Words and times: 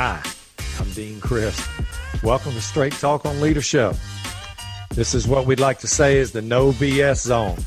Hi, 0.00 0.22
I'm 0.78 0.88
Dean 0.92 1.20
Crisp. 1.20 1.68
Welcome 2.22 2.52
to 2.52 2.60
Straight 2.60 2.92
Talk 2.92 3.26
on 3.26 3.40
Leadership. 3.40 3.96
This 4.90 5.12
is 5.12 5.26
what 5.26 5.44
we'd 5.44 5.58
like 5.58 5.80
to 5.80 5.88
say 5.88 6.18
is 6.18 6.30
the 6.30 6.40
no 6.40 6.70
BS 6.70 7.22
zone, 7.22 7.58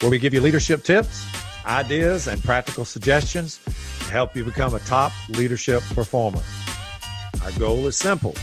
where 0.00 0.08
we 0.08 0.20
give 0.20 0.32
you 0.32 0.40
leadership 0.40 0.84
tips, 0.84 1.26
ideas, 1.66 2.28
and 2.28 2.40
practical 2.44 2.84
suggestions 2.84 3.58
to 3.64 4.04
help 4.12 4.36
you 4.36 4.44
become 4.44 4.76
a 4.76 4.78
top 4.78 5.10
leadership 5.30 5.82
performer. 5.96 6.42
Our 7.42 7.50
goal 7.58 7.84
is 7.88 7.96
simple 7.96 8.36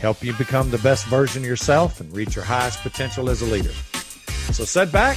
help 0.00 0.20
you 0.24 0.32
become 0.32 0.72
the 0.72 0.78
best 0.78 1.06
version 1.06 1.44
of 1.44 1.48
yourself 1.48 2.00
and 2.00 2.12
reach 2.12 2.34
your 2.34 2.44
highest 2.44 2.80
potential 2.82 3.30
as 3.30 3.42
a 3.42 3.46
leader. 3.46 3.70
So 4.50 4.64
sit 4.64 4.90
back, 4.90 5.16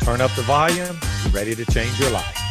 turn 0.00 0.20
up 0.20 0.32
the 0.34 0.42
volume, 0.42 0.98
ready 1.30 1.54
to 1.54 1.64
change 1.66 2.00
your 2.00 2.10
life. 2.10 2.41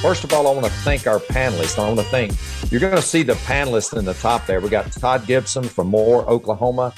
First 0.00 0.24
of 0.24 0.32
all, 0.32 0.48
I 0.48 0.52
want 0.52 0.64
to 0.64 0.72
thank 0.72 1.06
our 1.06 1.18
panelists. 1.18 1.78
I 1.78 1.86
want 1.86 2.00
to 2.00 2.06
thank, 2.06 2.32
you're 2.72 2.80
going 2.80 2.96
to 2.96 3.02
see 3.02 3.22
the 3.22 3.34
panelists 3.34 3.94
in 3.94 4.06
the 4.06 4.14
top 4.14 4.46
there. 4.46 4.58
We 4.58 4.70
got 4.70 4.90
Todd 4.92 5.26
Gibson 5.26 5.62
from 5.62 5.88
Moore, 5.88 6.26
Oklahoma. 6.26 6.94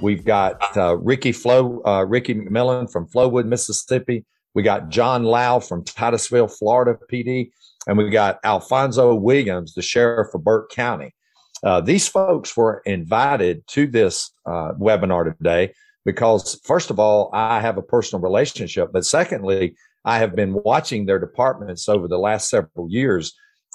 We've 0.00 0.24
got 0.24 0.74
uh, 0.74 0.96
Ricky 0.96 1.32
Flo, 1.32 1.82
uh, 1.84 2.04
Ricky 2.04 2.34
McMillan 2.34 2.90
from 2.90 3.08
Flowood, 3.08 3.44
Mississippi. 3.44 4.24
We 4.54 4.62
got 4.62 4.88
John 4.88 5.24
Lau 5.24 5.60
from 5.60 5.84
Titusville, 5.84 6.48
Florida 6.48 6.98
PD. 7.12 7.50
And 7.86 7.98
we 7.98 8.08
got 8.08 8.38
Alfonso 8.42 9.14
Williams, 9.14 9.74
the 9.74 9.82
sheriff 9.82 10.32
of 10.32 10.42
Burke 10.42 10.70
County. 10.70 11.14
Uh, 11.62 11.82
these 11.82 12.08
folks 12.08 12.56
were 12.56 12.80
invited 12.86 13.66
to 13.66 13.86
this 13.86 14.30
uh, 14.46 14.72
webinar 14.80 15.36
today 15.36 15.74
because, 16.06 16.58
first 16.64 16.88
of 16.88 16.98
all, 16.98 17.28
I 17.34 17.60
have 17.60 17.76
a 17.76 17.82
personal 17.82 18.22
relationship, 18.22 18.92
but 18.94 19.04
secondly, 19.04 19.76
I 20.06 20.18
have 20.18 20.34
been 20.36 20.54
watching 20.64 21.04
their 21.04 21.18
departments 21.18 21.88
over 21.88 22.08
the 22.08 22.18
last 22.18 22.48
several 22.48 22.88
years, 22.88 23.34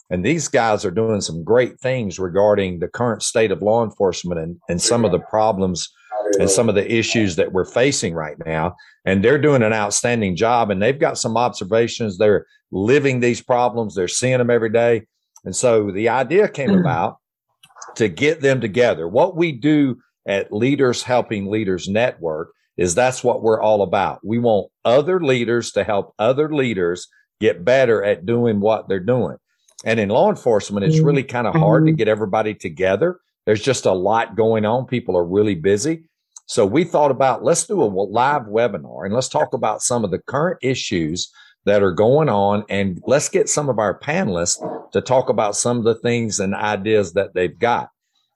and 0.10 0.26
these 0.26 0.48
guys 0.48 0.84
are 0.86 0.92
doing 0.92 1.22
some 1.22 1.44
great 1.44 1.80
things 1.80 2.18
regarding 2.18 2.80
the 2.80 2.88
current 2.88 3.22
state 3.22 3.52
of 3.52 3.62
law 3.62 3.84
enforcement 3.84 4.40
and, 4.40 4.58
and 4.70 4.82
some 4.82 5.06
of 5.06 5.12
the 5.12 5.20
problems 5.20 5.90
and 6.40 6.50
some 6.50 6.70
of 6.70 6.76
the 6.76 6.92
issues 6.92 7.36
that 7.36 7.52
we're 7.52 7.66
facing 7.66 8.14
right 8.14 8.38
now. 8.46 8.76
And 9.06 9.24
they're 9.24 9.38
doing 9.38 9.62
an 9.62 9.74
outstanding 9.74 10.36
job, 10.36 10.72
and 10.72 10.82
they've 10.82 11.00
got 11.00 11.18
some 11.18 11.38
observations. 11.38 12.18
They're 12.18 12.46
living 12.72 13.20
these 13.20 13.42
problems, 13.42 13.96
they're 13.96 14.08
seeing 14.08 14.38
them 14.38 14.50
every 14.50 14.72
day. 14.72 15.08
And 15.44 15.56
so 15.56 15.92
the 15.92 16.10
idea 16.10 16.48
came 16.48 16.70
mm. 16.70 16.80
about 16.80 17.18
to 17.96 18.08
get 18.08 18.42
them 18.42 18.62
together. 18.62 19.08
What 19.08 19.36
we 19.36 19.52
do 19.52 19.98
at 20.26 20.54
Leaders 20.54 21.04
Helping 21.04 21.48
Leaders 21.48 21.90
Network 21.90 22.54
is 22.78 22.96
that's 22.96 23.24
what 23.24 23.42
we're 23.42 23.62
all 23.62 23.82
about. 23.82 24.20
We 24.24 24.40
want 24.40 24.72
other 24.86 25.20
leaders 25.20 25.72
to 25.74 25.84
help 25.84 26.14
other 26.18 26.54
leaders 26.54 27.08
get 27.40 27.66
better 27.66 28.04
at 28.04 28.26
doing 28.26 28.60
what 28.60 28.88
they're 28.88 29.00
doing. 29.00 29.38
And 29.84 30.00
in 30.00 30.10
law 30.10 30.30
enforcement, 30.30 30.86
it's 30.86 31.00
really 31.00 31.24
kind 31.24 31.48
of 31.48 31.56
hard 31.56 31.86
to 31.86 31.92
mm-hmm. 31.92 31.98
get 31.98 32.08
everybody 32.08 32.54
together. 32.54 33.20
There's 33.46 33.62
just 33.62 33.86
a 33.86 33.92
lot 33.92 34.36
going 34.36 34.64
on. 34.64 34.86
People 34.86 35.18
are 35.18 35.26
really 35.26 35.56
busy. 35.56 36.04
So 36.46 36.66
we 36.66 36.84
thought 36.84 37.12
about 37.12 37.44
let's 37.44 37.66
do 37.66 37.82
a 37.82 37.86
live 37.86 38.44
webinar 38.44 39.06
and 39.06 39.14
let's 39.14 39.30
talk 39.30 39.54
about 39.54 39.82
some 39.82 40.04
of 40.04 40.12
the 40.12 40.20
current 40.20 40.60
issues 40.62 41.32
that 41.66 41.82
are 41.82 41.92
going 41.94 42.30
on 42.30 42.64
and 42.70 43.02
let's 43.08 43.30
get 43.30 43.50
some 43.50 43.70
of 43.70 43.80
our 43.80 43.98
panelists 43.98 44.60
to 44.92 45.02
talk 45.02 45.30
about 45.30 45.56
some 45.56 45.78
of 45.78 45.84
the 45.84 45.96
things 45.96 46.40
and 46.40 46.54
ideas 46.54 47.14
that 47.14 47.34
they've 47.34 47.58
got. 47.58 47.90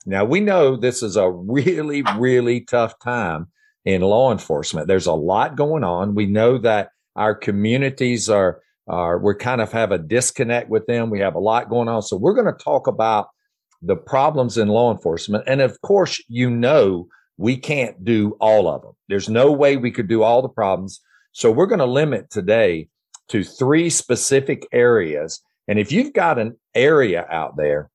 Now 0.05 0.23
we 0.23 0.39
know 0.39 0.75
this 0.75 1.03
is 1.03 1.15
a 1.15 1.29
really, 1.29 2.03
really 2.17 2.61
tough 2.61 2.97
time 2.99 3.47
in 3.85 4.01
law 4.01 4.31
enforcement. 4.31 4.87
There's 4.87 5.05
a 5.05 5.13
lot 5.13 5.55
going 5.55 5.83
on. 5.83 6.15
We 6.15 6.25
know 6.25 6.57
that 6.57 6.89
our 7.15 7.35
communities 7.35 8.29
are, 8.29 8.61
are 8.87 9.17
we 9.17 9.35
kind 9.35 9.61
of 9.61 9.71
have 9.71 9.91
a 9.91 9.97
disconnect 9.97 10.69
with 10.69 10.85
them. 10.87 11.09
We 11.09 11.19
have 11.19 11.35
a 11.35 11.39
lot 11.39 11.69
going 11.69 11.87
on. 11.87 12.01
So 12.01 12.17
we're 12.17 12.33
going 12.33 12.53
to 12.53 12.63
talk 12.63 12.87
about 12.87 13.27
the 13.81 13.95
problems 13.95 14.57
in 14.57 14.67
law 14.67 14.91
enforcement. 14.91 15.43
And 15.47 15.61
of 15.61 15.79
course, 15.81 16.21
you 16.27 16.49
know, 16.49 17.07
we 17.37 17.57
can't 17.57 18.03
do 18.03 18.35
all 18.39 18.67
of 18.67 18.81
them. 18.81 18.93
There's 19.07 19.29
no 19.29 19.51
way 19.51 19.77
we 19.77 19.91
could 19.91 20.07
do 20.07 20.23
all 20.23 20.41
the 20.41 20.49
problems. 20.49 21.01
So 21.31 21.51
we're 21.51 21.65
going 21.67 21.79
to 21.79 21.85
limit 21.85 22.29
today 22.29 22.89
to 23.29 23.43
three 23.43 23.89
specific 23.89 24.67
areas. 24.71 25.41
And 25.67 25.77
if 25.79 25.91
you've 25.91 26.13
got 26.13 26.39
an 26.39 26.57
area 26.73 27.25
out 27.29 27.57
there 27.57 27.89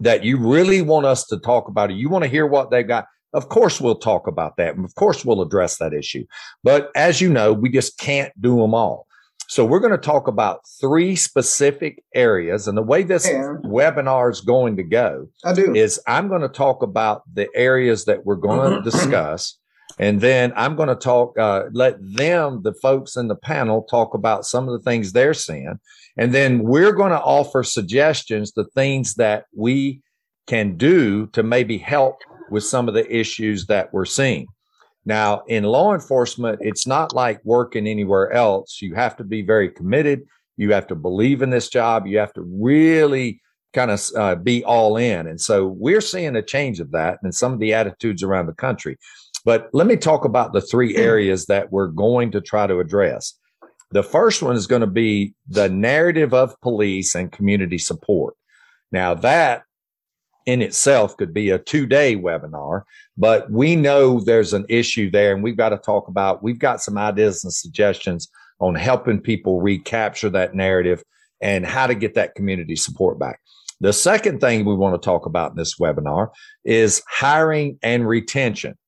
that 0.00 0.24
you 0.24 0.38
really 0.38 0.82
want 0.82 1.06
us 1.06 1.26
to 1.26 1.38
talk 1.38 1.68
about, 1.68 1.90
or 1.90 1.94
you 1.94 2.08
want 2.08 2.24
to 2.24 2.30
hear 2.30 2.46
what 2.46 2.70
they've 2.70 2.86
got, 2.86 3.06
of 3.34 3.48
course, 3.48 3.80
we'll 3.80 3.98
talk 3.98 4.26
about 4.26 4.56
that. 4.56 4.76
And 4.76 4.84
of 4.84 4.94
course, 4.94 5.24
we'll 5.24 5.42
address 5.42 5.78
that 5.78 5.92
issue. 5.92 6.24
But 6.64 6.90
as 6.94 7.20
you 7.20 7.28
know, 7.28 7.52
we 7.52 7.70
just 7.70 7.98
can't 7.98 8.32
do 8.40 8.56
them 8.56 8.74
all. 8.74 9.06
So 9.50 9.64
we're 9.64 9.80
going 9.80 9.92
to 9.92 9.98
talk 9.98 10.28
about 10.28 10.60
three 10.78 11.16
specific 11.16 12.04
areas. 12.14 12.68
And 12.68 12.76
the 12.76 12.82
way 12.82 13.02
this 13.02 13.26
webinar 13.26 14.30
is 14.30 14.42
going 14.42 14.76
to 14.76 14.82
go 14.82 15.28
I 15.42 15.54
do. 15.54 15.74
is 15.74 15.98
I'm 16.06 16.28
going 16.28 16.42
to 16.42 16.48
talk 16.48 16.82
about 16.82 17.22
the 17.32 17.48
areas 17.54 18.04
that 18.04 18.26
we're 18.26 18.36
going 18.36 18.72
to 18.74 18.82
discuss. 18.82 19.58
And 19.98 20.20
then 20.20 20.52
I'm 20.54 20.76
going 20.76 20.90
to 20.90 20.94
talk, 20.94 21.38
uh, 21.38 21.64
let 21.72 21.96
them, 22.00 22.60
the 22.62 22.74
folks 22.74 23.16
in 23.16 23.28
the 23.28 23.36
panel, 23.36 23.82
talk 23.84 24.12
about 24.12 24.44
some 24.44 24.68
of 24.68 24.72
the 24.72 24.90
things 24.90 25.12
they're 25.12 25.34
seeing. 25.34 25.80
And 26.18 26.34
then 26.34 26.62
we're 26.62 26.92
going 26.92 27.12
to 27.12 27.20
offer 27.20 27.62
suggestions, 27.62 28.52
the 28.52 28.66
things 28.74 29.14
that 29.14 29.46
we 29.56 30.02
can 30.46 30.76
do 30.76 31.26
to 31.28 31.42
maybe 31.42 31.78
help 31.78 32.18
with 32.50 32.64
some 32.64 32.88
of 32.88 32.94
the 32.94 33.14
issues 33.14 33.66
that 33.66 33.92
we're 33.92 34.04
seeing. 34.04 34.46
Now, 35.04 35.42
in 35.48 35.64
law 35.64 35.94
enforcement, 35.94 36.58
it's 36.60 36.86
not 36.86 37.14
like 37.14 37.40
working 37.44 37.86
anywhere 37.86 38.30
else. 38.32 38.80
You 38.82 38.94
have 38.94 39.16
to 39.16 39.24
be 39.24 39.42
very 39.42 39.70
committed. 39.70 40.22
You 40.56 40.72
have 40.72 40.86
to 40.88 40.94
believe 40.94 41.40
in 41.40 41.50
this 41.50 41.68
job. 41.68 42.06
You 42.06 42.18
have 42.18 42.32
to 42.34 42.42
really 42.42 43.40
kind 43.72 43.90
of 43.90 44.02
uh, 44.16 44.34
be 44.34 44.64
all 44.64 44.96
in. 44.96 45.26
And 45.26 45.40
so 45.40 45.66
we're 45.66 46.00
seeing 46.00 46.36
a 46.36 46.42
change 46.42 46.80
of 46.80 46.90
that 46.92 47.18
and 47.22 47.34
some 47.34 47.52
of 47.52 47.58
the 47.58 47.74
attitudes 47.74 48.22
around 48.22 48.46
the 48.46 48.54
country. 48.54 48.98
But 49.44 49.70
let 49.72 49.86
me 49.86 49.96
talk 49.96 50.24
about 50.24 50.52
the 50.52 50.60
three 50.60 50.94
hmm. 50.94 51.00
areas 51.00 51.46
that 51.46 51.72
we're 51.72 51.88
going 51.88 52.32
to 52.32 52.40
try 52.40 52.66
to 52.66 52.80
address. 52.80 53.34
The 53.90 54.02
first 54.02 54.42
one 54.42 54.56
is 54.56 54.66
going 54.66 54.82
to 54.82 54.86
be 54.86 55.32
the 55.48 55.68
narrative 55.68 56.34
of 56.34 56.60
police 56.60 57.14
and 57.14 57.32
community 57.32 57.78
support. 57.78 58.34
Now, 58.92 59.14
that 59.14 59.62
in 60.48 60.62
itself 60.62 61.14
could 61.18 61.34
be 61.34 61.50
a 61.50 61.58
two 61.58 61.86
day 61.86 62.16
webinar, 62.16 62.84
but 63.18 63.50
we 63.50 63.76
know 63.76 64.18
there's 64.18 64.54
an 64.54 64.64
issue 64.70 65.10
there 65.10 65.34
and 65.34 65.42
we've 65.42 65.58
got 65.58 65.68
to 65.68 65.76
talk 65.76 66.08
about, 66.08 66.42
we've 66.42 66.58
got 66.58 66.80
some 66.80 66.96
ideas 66.96 67.44
and 67.44 67.52
suggestions 67.52 68.30
on 68.58 68.74
helping 68.74 69.20
people 69.20 69.60
recapture 69.60 70.30
that 70.30 70.54
narrative 70.54 71.02
and 71.42 71.66
how 71.66 71.86
to 71.86 71.94
get 71.94 72.14
that 72.14 72.34
community 72.34 72.76
support 72.76 73.18
back. 73.18 73.40
The 73.82 73.92
second 73.92 74.40
thing 74.40 74.64
we 74.64 74.74
want 74.74 75.00
to 75.00 75.04
talk 75.04 75.26
about 75.26 75.50
in 75.50 75.58
this 75.58 75.78
webinar 75.78 76.30
is 76.64 77.02
hiring 77.06 77.78
and 77.82 78.08
retention. 78.08 78.78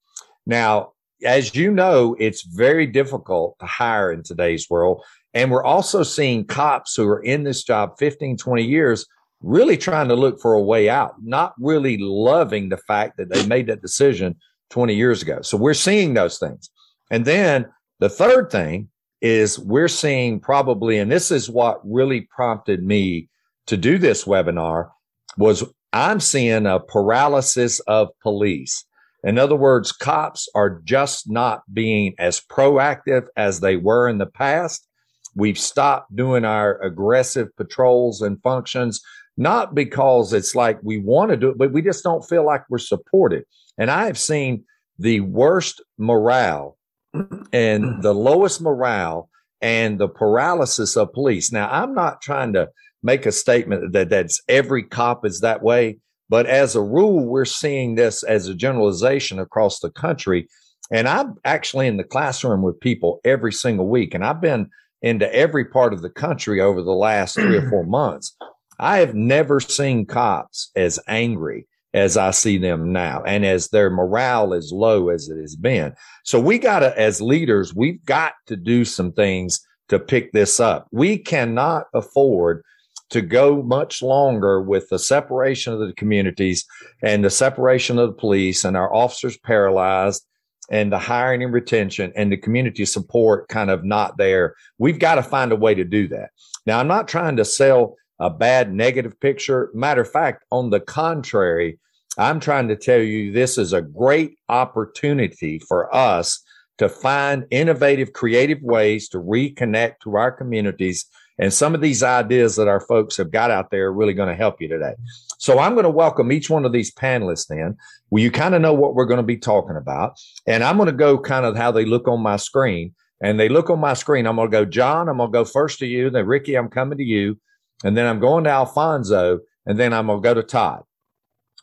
Now, 0.47 0.93
as 1.23 1.55
you 1.55 1.71
know, 1.71 2.17
it's 2.19 2.43
very 2.43 2.87
difficult 2.87 3.59
to 3.61 3.67
hire 3.67 4.11
in 4.11 4.23
today's 4.23 4.71
world. 4.71 5.03
And 5.35 5.51
we're 5.51 5.63
also 5.63 6.05
seeing 6.05 6.47
cops 6.47 6.97
who 6.97 7.07
are 7.07 7.23
in 7.23 7.45
this 7.45 7.63
job 7.65 7.99
15, 7.99 8.39
20 8.39 8.63
years 8.63 9.05
really 9.43 9.77
trying 9.77 10.09
to 10.09 10.15
look 10.15 10.41
for 10.41 10.55
a 10.55 10.63
way 10.63 10.89
out, 10.89 11.15
not 11.23 11.55
really 11.59 11.97
loving 11.99 12.69
the 12.69 12.77
fact 12.77 13.17
that 13.17 13.31
they 13.31 13.47
made 13.47 13.67
that 13.67 13.83
decision 13.83 14.37
20 14.71 14.95
years 14.95 15.23
ago. 15.23 15.41
So 15.43 15.57
we're 15.57 15.75
seeing 15.75 16.15
those 16.15 16.39
things. 16.39 16.71
And 17.11 17.25
then 17.25 17.67
the 17.99 18.09
third 18.09 18.51
thing 18.51 18.89
is 19.21 19.59
we're 19.59 19.89
seeing 19.89 20.41
probably, 20.41 20.99
and 20.99 21.11
this 21.11 21.31
is 21.31 21.51
what 21.51 21.81
really 21.85 22.23
prompted 22.35 22.83
me 22.83 23.29
to 23.67 23.77
do 23.77 23.99
this 23.99 24.25
webinar 24.25 24.91
was 25.37 25.65
I'm 25.93 26.21
seeing 26.21 26.67
a 26.67 26.81
paralysis 26.81 27.81
of 27.81 28.09
police. 28.23 28.85
In 29.23 29.39
other 29.39 29.57
words, 29.57 29.93
cops 29.93 30.49
are 30.55 30.81
just 30.85 31.31
not 31.31 31.63
being 31.73 32.15
as 32.19 32.41
proactive 32.41 33.27
as 33.37 33.61
they 33.61 33.77
were 33.77 34.09
in 34.09 34.19
the 34.19 34.27
past. 34.27 34.87
We've 35.35 35.59
stopped 35.59 36.15
doing 36.15 36.45
our 36.45 36.81
aggressive 36.81 37.55
patrols 37.57 38.23
and 38.23 38.43
functions 38.43 39.01
not 39.41 39.75
because 39.75 40.35
it's 40.35 40.55
like 40.55 40.79
we 40.83 40.99
want 40.99 41.31
to 41.31 41.37
do 41.37 41.49
it, 41.49 41.57
but 41.57 41.73
we 41.73 41.81
just 41.81 42.05
don't 42.05 42.29
feel 42.29 42.45
like 42.45 42.63
we're 42.69 42.77
supported. 42.77 43.45
And 43.79 43.91
I 43.91 44.05
have 44.05 44.19
seen 44.19 44.65
the 44.99 45.21
worst 45.21 45.83
morale 45.97 46.77
and 47.15 47.85
mm. 47.85 48.03
the 48.03 48.13
lowest 48.13 48.61
morale 48.61 49.31
and 49.63 49.99
the 49.99 50.09
paralysis 50.09 50.95
of 50.95 51.15
police. 51.15 51.53
Now, 51.53 51.71
I'm 51.71 51.95
not 51.95 52.21
trying 52.21 52.53
to 52.53 52.69
make 53.03 53.25
a 53.25 53.33
statement 53.33 53.95
that 53.95 54.11
that's 54.11 54.43
every 54.47 54.83
cop 54.83 55.25
is 55.25 55.41
that 55.41 55.63
way, 55.63 55.97
but 56.29 56.45
as 56.45 56.77
a 56.77 56.83
rule, 56.83 57.27
we're 57.27 57.47
seeing 57.47 57.95
this 57.95 58.23
as 58.23 58.47
a 58.47 58.55
generalization 58.55 59.39
across 59.39 59.81
the 59.81 59.91
country. 59.91 60.49
And 60.93 61.09
I'm 61.09 61.37
actually 61.47 61.87
in 61.87 61.97
the 61.97 62.05
classroom 62.05 62.61
with 62.61 62.79
people 62.79 63.21
every 63.25 63.55
single 63.55 63.89
week, 63.89 64.13
and 64.13 64.23
I've 64.23 64.43
been 64.43 64.69
into 65.01 65.35
every 65.35 65.65
part 65.65 65.95
of 65.95 66.03
the 66.03 66.11
country 66.11 66.61
over 66.61 66.83
the 66.83 66.91
last 66.91 67.37
three 67.37 67.57
or 67.57 67.71
four 67.71 67.85
months. 67.85 68.37
I 68.81 68.99
have 68.99 69.15
never 69.15 69.61
seen 69.61 70.07
cops 70.07 70.71
as 70.75 70.99
angry 71.07 71.67
as 71.93 72.17
I 72.17 72.31
see 72.31 72.57
them 72.57 72.93
now 72.93 73.23
and 73.25 73.45
as 73.45 73.69
their 73.69 73.91
morale 73.91 74.55
is 74.55 74.73
low 74.73 75.11
as 75.11 75.29
it 75.29 75.39
has 75.41 75.55
been. 75.55 75.95
So 76.25 76.41
we 76.41 76.59
got 76.59 76.81
to, 76.81 76.99
as 76.99 77.21
leaders, 77.21 77.75
we've 77.75 78.03
got 78.05 78.33
to 78.47 78.57
do 78.57 78.85
some 78.85 79.13
things 79.13 79.61
to 79.89 79.99
pick 79.99 80.33
this 80.33 80.61
up. 80.61 80.87
We 80.93 81.19
cannot 81.19 81.87
afford 81.93 82.63
to 83.11 83.21
go 83.21 83.63
much 83.63 84.03
longer 84.03 84.63
with 84.63 84.89
the 84.89 84.99
separation 84.99 85.73
of 85.73 85.81
the 85.81 85.93
communities 85.95 86.65
and 87.03 87.25
the 87.25 87.31
separation 87.31 87.99
of 87.99 88.09
the 88.09 88.15
police 88.15 88.65
and 88.65 88.77
our 88.77 88.93
officers 88.95 89.37
paralyzed 89.39 90.25
and 90.71 90.93
the 90.93 90.99
hiring 90.99 91.43
and 91.43 91.53
retention 91.53 92.13
and 92.15 92.31
the 92.31 92.37
community 92.37 92.85
support 92.85 93.49
kind 93.49 93.69
of 93.69 93.85
not 93.85 94.17
there. 94.17 94.55
We've 94.79 95.01
got 95.01 95.17
to 95.17 95.23
find 95.23 95.51
a 95.51 95.57
way 95.57 95.75
to 95.75 95.85
do 95.85 96.07
that. 96.09 96.31
Now, 96.67 96.79
I'm 96.79 96.89
not 96.89 97.09
trying 97.09 97.37
to 97.37 97.45
sell 97.45 97.97
a 98.21 98.31
bad 98.31 98.73
negative 98.73 99.19
picture. 99.19 99.71
Matter 99.75 100.03
of 100.03 100.11
fact, 100.11 100.45
on 100.53 100.71
the 100.71 100.81
contrary, 100.81 101.79
I'm 102.19 102.39
trying 102.39 102.69
to 102.69 102.77
tell 102.77 103.01
you 103.01 103.33
this 103.33 103.57
is 103.57 103.73
a 103.73 103.83
great 103.83 104.39
opportunity 104.49 105.59
for 105.59 105.93
us 105.95 106.43
to 106.79 106.89
find 106.89 107.47
innovative, 107.51 108.13
creative 108.13 108.61
ways 108.63 109.09
to 109.11 109.19
reconnect 109.19 110.01
to 110.03 110.17
our 110.17 110.31
communities. 110.31 111.07
And 111.39 111.53
some 111.53 111.75
of 111.75 111.81
these 111.81 112.03
ideas 112.03 112.57
that 112.57 112.69
our 112.69 112.81
folks 112.81 113.17
have 113.17 113.31
got 113.31 113.51
out 113.51 113.71
there 113.71 113.87
are 113.87 113.93
really 113.93 114.13
going 114.13 114.29
to 114.29 114.35
help 114.35 114.61
you 114.61 114.69
today. 114.69 114.95
So 115.39 115.59
I'm 115.59 115.73
going 115.73 115.85
to 115.85 115.91
welcome 115.91 116.33
each 116.33 116.51
one 116.51 116.67
of 116.67 116.73
these 116.73 116.93
panelists 116.93 117.51
in. 117.51 117.77
Well, 118.11 118.23
you 118.23 118.31
kind 118.31 118.55
of 118.55 118.61
know 118.61 118.75
what 118.75 118.95
we're 118.95 119.07
going 119.07 119.19
to 119.19 119.23
be 119.23 119.39
talking 119.39 119.77
about. 119.77 120.19
And 120.47 120.63
I'm 120.63 120.77
going 120.77 120.89
to 120.89 120.93
go 120.93 121.19
kind 121.19 121.47
of 121.47 121.57
how 121.57 121.71
they 121.71 121.87
look 121.87 122.09
on 122.09 122.21
my 122.21 122.37
screen. 122.37 122.95
And 123.23 123.39
they 123.39 123.49
look 123.49 123.71
on 123.71 123.81
my 123.81 123.95
screen. 123.95 124.27
I'm 124.27 124.37
going 124.37 124.51
to 124.51 124.53
go, 124.53 124.65
John, 124.65 125.09
I'm 125.09 125.19
going 125.19 125.31
to 125.31 125.39
go 125.39 125.45
first 125.45 125.79
to 125.81 125.87
you. 125.87 126.11
Then 126.11 126.27
Ricky, 126.27 126.57
I'm 126.57 126.69
coming 126.69 126.99
to 126.99 127.05
you. 127.05 127.39
And 127.85 127.97
then 127.97 128.07
I'm 128.07 128.21
going 128.21 128.45
to 128.45 128.51
Alfonso. 128.51 129.41
And 129.67 129.79
then 129.79 129.93
I'm 129.93 130.07
going 130.07 130.23
to 130.23 130.29
go 130.29 130.35
to 130.35 130.43
Todd. 130.43 130.83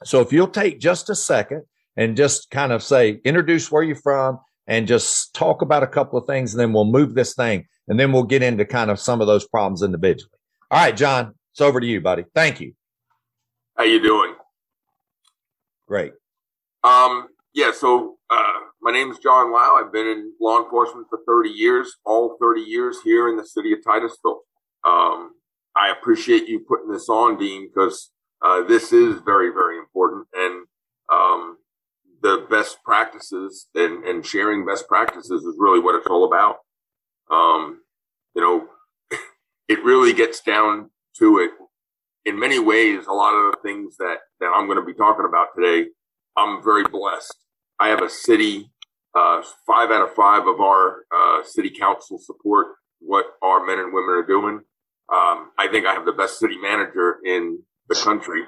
So 0.03 0.21
if 0.21 0.31
you'll 0.31 0.47
take 0.47 0.79
just 0.79 1.09
a 1.09 1.15
second 1.15 1.63
and 1.95 2.15
just 2.15 2.49
kind 2.51 2.71
of 2.71 2.83
say, 2.83 3.19
introduce 3.25 3.71
where 3.71 3.83
you're 3.83 3.95
from 3.95 4.39
and 4.67 4.87
just 4.87 5.33
talk 5.33 5.61
about 5.61 5.83
a 5.83 5.87
couple 5.87 6.19
of 6.19 6.27
things, 6.27 6.53
and 6.53 6.59
then 6.59 6.73
we'll 6.73 6.85
move 6.85 7.15
this 7.15 7.33
thing, 7.33 7.65
and 7.87 7.99
then 7.99 8.11
we'll 8.11 8.23
get 8.23 8.43
into 8.43 8.65
kind 8.65 8.91
of 8.91 8.99
some 8.99 9.21
of 9.21 9.27
those 9.27 9.47
problems 9.47 9.81
individually. 9.81 10.31
All 10.69 10.79
right, 10.79 10.95
John, 10.95 11.33
it's 11.53 11.61
over 11.61 11.79
to 11.79 11.87
you, 11.87 12.01
buddy. 12.01 12.25
Thank 12.35 12.59
you. 12.59 12.73
How 13.75 13.85
you 13.85 14.01
doing? 14.01 14.35
Great. 15.87 16.11
Um, 16.83 17.29
yeah, 17.53 17.71
so 17.71 18.17
uh, 18.29 18.59
my 18.81 18.91
name 18.91 19.09
is 19.09 19.19
John 19.19 19.51
Lau. 19.51 19.81
I've 19.81 19.93
been 19.93 20.07
in 20.07 20.33
law 20.41 20.61
enforcement 20.61 21.07
for 21.09 21.19
30 21.25 21.49
years, 21.49 21.95
all 22.05 22.37
30 22.39 22.61
years 22.61 22.97
here 23.03 23.29
in 23.29 23.37
the 23.37 23.45
city 23.45 23.71
of 23.71 23.79
Titusville. 23.85 24.41
Um, 24.83 25.31
I 25.77 25.91
appreciate 25.91 26.47
you 26.47 26.59
putting 26.67 26.91
this 26.91 27.09
on, 27.09 27.37
Dean, 27.37 27.69
because 27.69 28.11
uh, 28.41 28.63
this 28.63 28.91
is 28.91 29.21
very, 29.25 29.49
very 29.49 29.77
important. 29.77 30.27
And 30.33 30.65
um, 31.11 31.57
the 32.21 32.45
best 32.49 32.83
practices 32.83 33.67
and, 33.75 34.03
and 34.03 34.25
sharing 34.25 34.65
best 34.65 34.87
practices 34.87 35.43
is 35.43 35.55
really 35.57 35.79
what 35.79 35.95
it's 35.95 36.07
all 36.07 36.25
about. 36.25 36.57
Um, 37.29 37.81
you 38.35 38.41
know, 38.41 38.67
it 39.67 39.83
really 39.83 40.13
gets 40.13 40.41
down 40.41 40.89
to 41.19 41.39
it. 41.39 41.51
In 42.25 42.39
many 42.39 42.59
ways, 42.59 43.05
a 43.07 43.13
lot 43.13 43.33
of 43.33 43.51
the 43.51 43.57
things 43.63 43.97
that, 43.97 44.17
that 44.39 44.51
I'm 44.53 44.65
going 44.65 44.79
to 44.79 44.85
be 44.85 44.93
talking 44.93 45.25
about 45.27 45.49
today, 45.55 45.89
I'm 46.35 46.63
very 46.63 46.83
blessed. 46.83 47.35
I 47.79 47.89
have 47.89 48.01
a 48.01 48.09
city, 48.09 48.71
uh, 49.15 49.41
five 49.65 49.91
out 49.91 50.09
of 50.09 50.13
five 50.13 50.47
of 50.47 50.59
our 50.59 51.05
uh, 51.15 51.43
city 51.43 51.69
council 51.69 52.17
support 52.19 52.67
what 52.99 53.25
our 53.41 53.65
men 53.65 53.79
and 53.79 53.93
women 53.93 54.09
are 54.09 54.25
doing. 54.25 54.61
Um, 55.11 55.51
I 55.57 55.67
think 55.71 55.85
I 55.85 55.93
have 55.93 56.05
the 56.05 56.11
best 56.11 56.39
city 56.39 56.57
manager 56.57 57.17
in 57.23 57.59
the 57.87 57.95
country. 57.95 58.43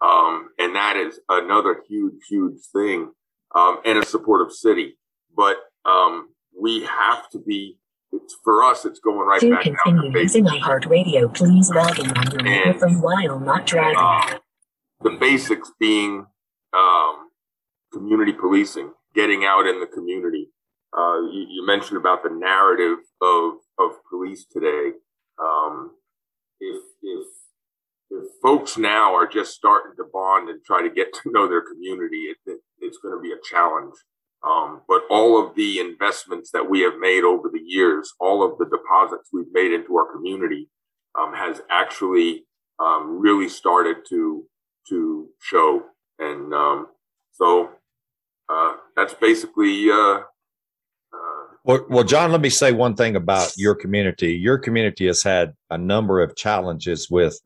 Um, 0.00 0.50
and 0.58 0.74
that 0.76 0.96
is 0.96 1.20
another 1.28 1.82
huge, 1.88 2.14
huge 2.28 2.60
thing, 2.72 3.12
um, 3.54 3.80
and 3.84 3.98
a 3.98 4.06
supportive 4.06 4.52
city. 4.52 4.96
But 5.36 5.56
um, 5.84 6.28
we 6.58 6.84
have 6.84 7.28
to 7.30 7.38
be. 7.38 7.78
It's 8.10 8.36
for 8.42 8.62
us. 8.64 8.86
It's 8.86 9.00
going 9.00 9.18
right 9.18 9.40
to 9.40 9.50
back 9.50 9.64
continue 9.64 10.10
down 10.10 10.22
using 10.22 10.44
iHeartRadio, 10.46 11.34
please 11.34 11.70
log 11.70 11.98
in 11.98 12.10
on 12.10 12.30
your 12.30 12.42
microphone 12.42 13.02
while 13.02 13.38
not 13.38 13.66
driving. 13.66 13.98
uh, 13.98 14.38
the 15.02 15.10
basics 15.10 15.70
being 15.78 16.24
um, 16.72 17.28
community 17.92 18.32
policing, 18.32 18.92
getting 19.14 19.44
out 19.44 19.66
in 19.66 19.80
the 19.80 19.86
community. 19.86 20.48
Uh, 20.96 21.20
you, 21.30 21.46
you 21.50 21.66
mentioned 21.66 21.98
about 21.98 22.22
the 22.22 22.30
narrative 22.30 22.98
of 23.20 23.54
of 23.78 23.90
police 24.08 24.46
today. 24.50 24.92
Um, 25.38 25.90
if 26.60 26.82
if 27.02 27.26
if 28.10 28.24
folks 28.42 28.78
now 28.78 29.14
are 29.14 29.26
just 29.26 29.52
starting 29.52 29.92
to 29.96 30.04
bond 30.12 30.48
and 30.48 30.64
try 30.64 30.82
to 30.82 30.88
get 30.88 31.12
to 31.12 31.30
know 31.30 31.46
their 31.46 31.62
community, 31.62 32.24
it, 32.30 32.38
it, 32.46 32.60
it's 32.80 32.98
going 32.98 33.14
to 33.14 33.20
be 33.20 33.32
a 33.32 33.50
challenge. 33.50 33.94
Um, 34.42 34.82
but 34.88 35.02
all 35.10 35.44
of 35.44 35.56
the 35.56 35.78
investments 35.78 36.50
that 36.52 36.70
we 36.70 36.80
have 36.80 36.98
made 36.98 37.24
over 37.24 37.50
the 37.52 37.60
years, 37.60 38.14
all 38.20 38.42
of 38.42 38.56
the 38.58 38.64
deposits 38.64 39.28
we've 39.32 39.52
made 39.52 39.72
into 39.72 39.96
our 39.96 40.10
community, 40.12 40.68
um, 41.18 41.34
has 41.34 41.60
actually 41.70 42.44
um, 42.78 43.18
really 43.20 43.48
started 43.48 43.98
to 44.08 44.44
to 44.88 45.28
show. 45.40 45.82
And 46.18 46.54
um, 46.54 46.86
so 47.32 47.70
uh, 48.48 48.74
that's 48.96 49.14
basically. 49.14 49.90
Uh, 49.90 50.20
Well, 51.68 51.84
well, 51.90 52.04
John, 52.04 52.32
let 52.32 52.40
me 52.40 52.48
say 52.48 52.72
one 52.72 52.94
thing 52.94 53.14
about 53.14 53.52
your 53.58 53.74
community. 53.74 54.32
Your 54.32 54.56
community 54.56 55.06
has 55.06 55.22
had 55.22 55.52
a 55.68 55.76
number 55.76 56.22
of 56.22 56.34
challenges 56.34 57.10
with 57.10 57.38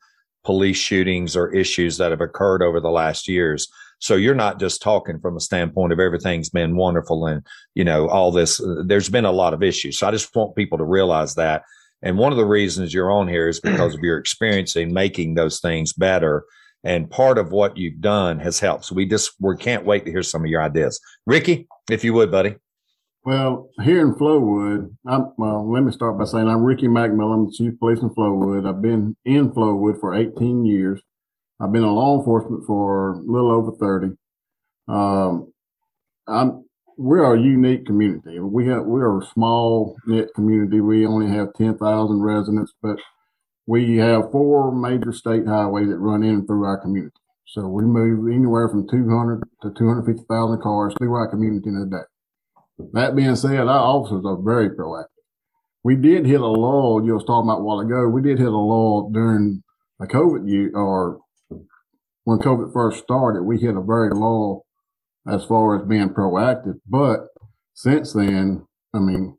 police 0.45 0.77
shootings 0.77 1.35
or 1.35 1.53
issues 1.53 1.97
that 1.97 2.13
have 2.13 2.21
occurred 2.21 2.63
over 2.63 2.81
the 2.81 2.89
last 2.89 3.27
years. 3.27 3.67
So 3.99 4.15
you're 4.15 4.37
not 4.37 4.61
just 4.61 4.81
talking 4.81 5.19
from 5.19 5.37
a 5.37 5.41
standpoint 5.41 5.93
of 5.93 5.99
everything's 5.99 6.51
been 6.51 6.77
wonderful 6.77 7.27
and, 7.27 7.45
you 7.75 7.83
know, 7.83 8.09
all 8.09 8.31
this. 8.31 8.61
Uh, 8.61 8.85
there's 8.87 9.09
been 9.09 9.25
a 9.25 9.33
lot 9.33 9.55
of 9.55 9.63
issues. 9.65 9.99
So 9.99 10.07
I 10.07 10.13
just 10.13 10.33
want 10.37 10.55
people 10.55 10.79
to 10.79 10.85
realize 10.85 11.35
that. 11.35 11.65
And 12.01 12.17
one 12.17 12.31
of 12.31 12.39
the 12.39 12.45
reasons 12.45 12.95
you're 12.95 13.11
on 13.11 13.27
here 13.27 13.49
is 13.49 13.59
because 13.59 13.93
of 13.93 14.01
your 14.03 14.19
experience 14.19 14.77
in 14.77 14.93
making 14.93 15.35
those 15.35 15.59
things 15.59 15.93
better. 15.93 16.45
And 16.85 17.11
part 17.11 17.39
of 17.39 17.51
what 17.51 17.77
you've 17.77 18.01
done 18.01 18.39
has 18.39 18.61
helped. 18.61 18.85
So 18.85 18.95
we 18.95 19.05
just, 19.05 19.33
we 19.41 19.57
can't 19.57 19.85
wait 19.85 20.05
to 20.05 20.13
hear 20.13 20.23
some 20.23 20.45
of 20.45 20.49
your 20.49 20.63
ideas. 20.63 21.01
Ricky, 21.27 21.67
if 21.91 22.05
you 22.05 22.15
would, 22.15 22.31
buddy. 22.31 22.55
Well, 23.25 23.71
here 23.81 24.01
in 24.01 24.15
Flowood, 24.15 24.97
I'm, 25.07 25.33
well, 25.39 25.71
let 25.71 25.85
me 25.85 25.93
start 25.93 26.19
by 26.19 26.25
saying 26.25 26.49
I'm 26.49 26.65
Ricky 26.65 26.89
McMillan, 26.89 27.55
chief 27.55 27.79
police 27.79 28.01
in 28.01 28.11
Flowood. 28.11 28.69
I've 28.69 28.83
been 28.83 29.17
in 29.25 29.53
Flowood 29.53 30.01
for 30.01 30.13
18 30.13 30.65
years. 30.65 31.01
I've 31.61 31.71
been 31.71 31.85
in 31.85 31.91
law 31.91 32.19
enforcement 32.19 32.65
for 32.67 33.13
a 33.13 33.19
little 33.19 33.53
over 33.53 33.71
30. 33.79 34.17
Um, 34.89 35.53
I'm, 36.27 36.65
we're 36.99 37.33
a 37.33 37.41
unique 37.41 37.87
community. 37.87 38.41
We 38.41 38.67
have, 38.67 38.87
we're 38.87 39.21
a 39.21 39.27
small 39.27 39.95
knit 40.05 40.35
community. 40.35 40.81
We 40.81 41.07
only 41.07 41.29
have 41.33 41.55
10,000 41.55 42.21
residents, 42.21 42.73
but 42.83 42.97
we 43.69 43.99
have 43.99 44.33
four 44.33 44.75
major 44.75 45.13
state 45.13 45.47
highways 45.47 45.87
that 45.91 45.99
run 45.99 46.25
in 46.25 46.31
and 46.31 46.47
through 46.49 46.65
our 46.65 46.79
community. 46.79 47.15
So 47.47 47.69
we 47.69 47.85
move 47.85 48.35
anywhere 48.35 48.69
from 48.69 48.89
200 48.89 49.45
to 49.63 49.73
250,000 49.79 50.61
cars 50.61 50.93
through 50.99 51.15
our 51.15 51.29
community 51.29 51.69
in 51.69 51.77
a 51.77 51.87
day. 51.87 52.03
That 52.93 53.17
being 53.17 53.37
said, 53.37 53.61
our 53.61 53.69
officers 53.69 54.25
are 54.25 54.41
very 54.41 54.71
proactive. 54.71 55.07
We 55.85 55.97
did 55.97 56.27
hit 56.27 56.41
a 56.41 56.47
lull, 56.47 57.05
you 57.05 57.15
was 57.15 57.25
talking 57.25 57.49
about 57.49 57.61
a 57.61 57.65
while 57.65 57.81
ago, 57.81 58.09
we 58.09 58.23
did 58.23 58.39
hit 58.39 58.49
a 58.49 58.51
lull 58.51 59.11
during 59.13 59.63
the 59.99 60.07
COVID 60.07 60.49
year 60.49 60.71
or 60.75 61.21
when 62.25 62.39
COVID 62.39 62.73
first 62.73 63.03
started, 63.03 63.43
we 63.43 63.59
hit 63.59 63.77
a 63.77 63.81
very 63.81 64.11
lull 64.11 64.65
as 65.27 65.45
far 65.45 65.77
as 65.77 65.89
being 65.89 66.11
proactive. 66.11 66.81
But 66.87 67.29
since 67.75 68.13
then, 68.13 68.67
I 68.95 68.99
mean, 68.99 69.37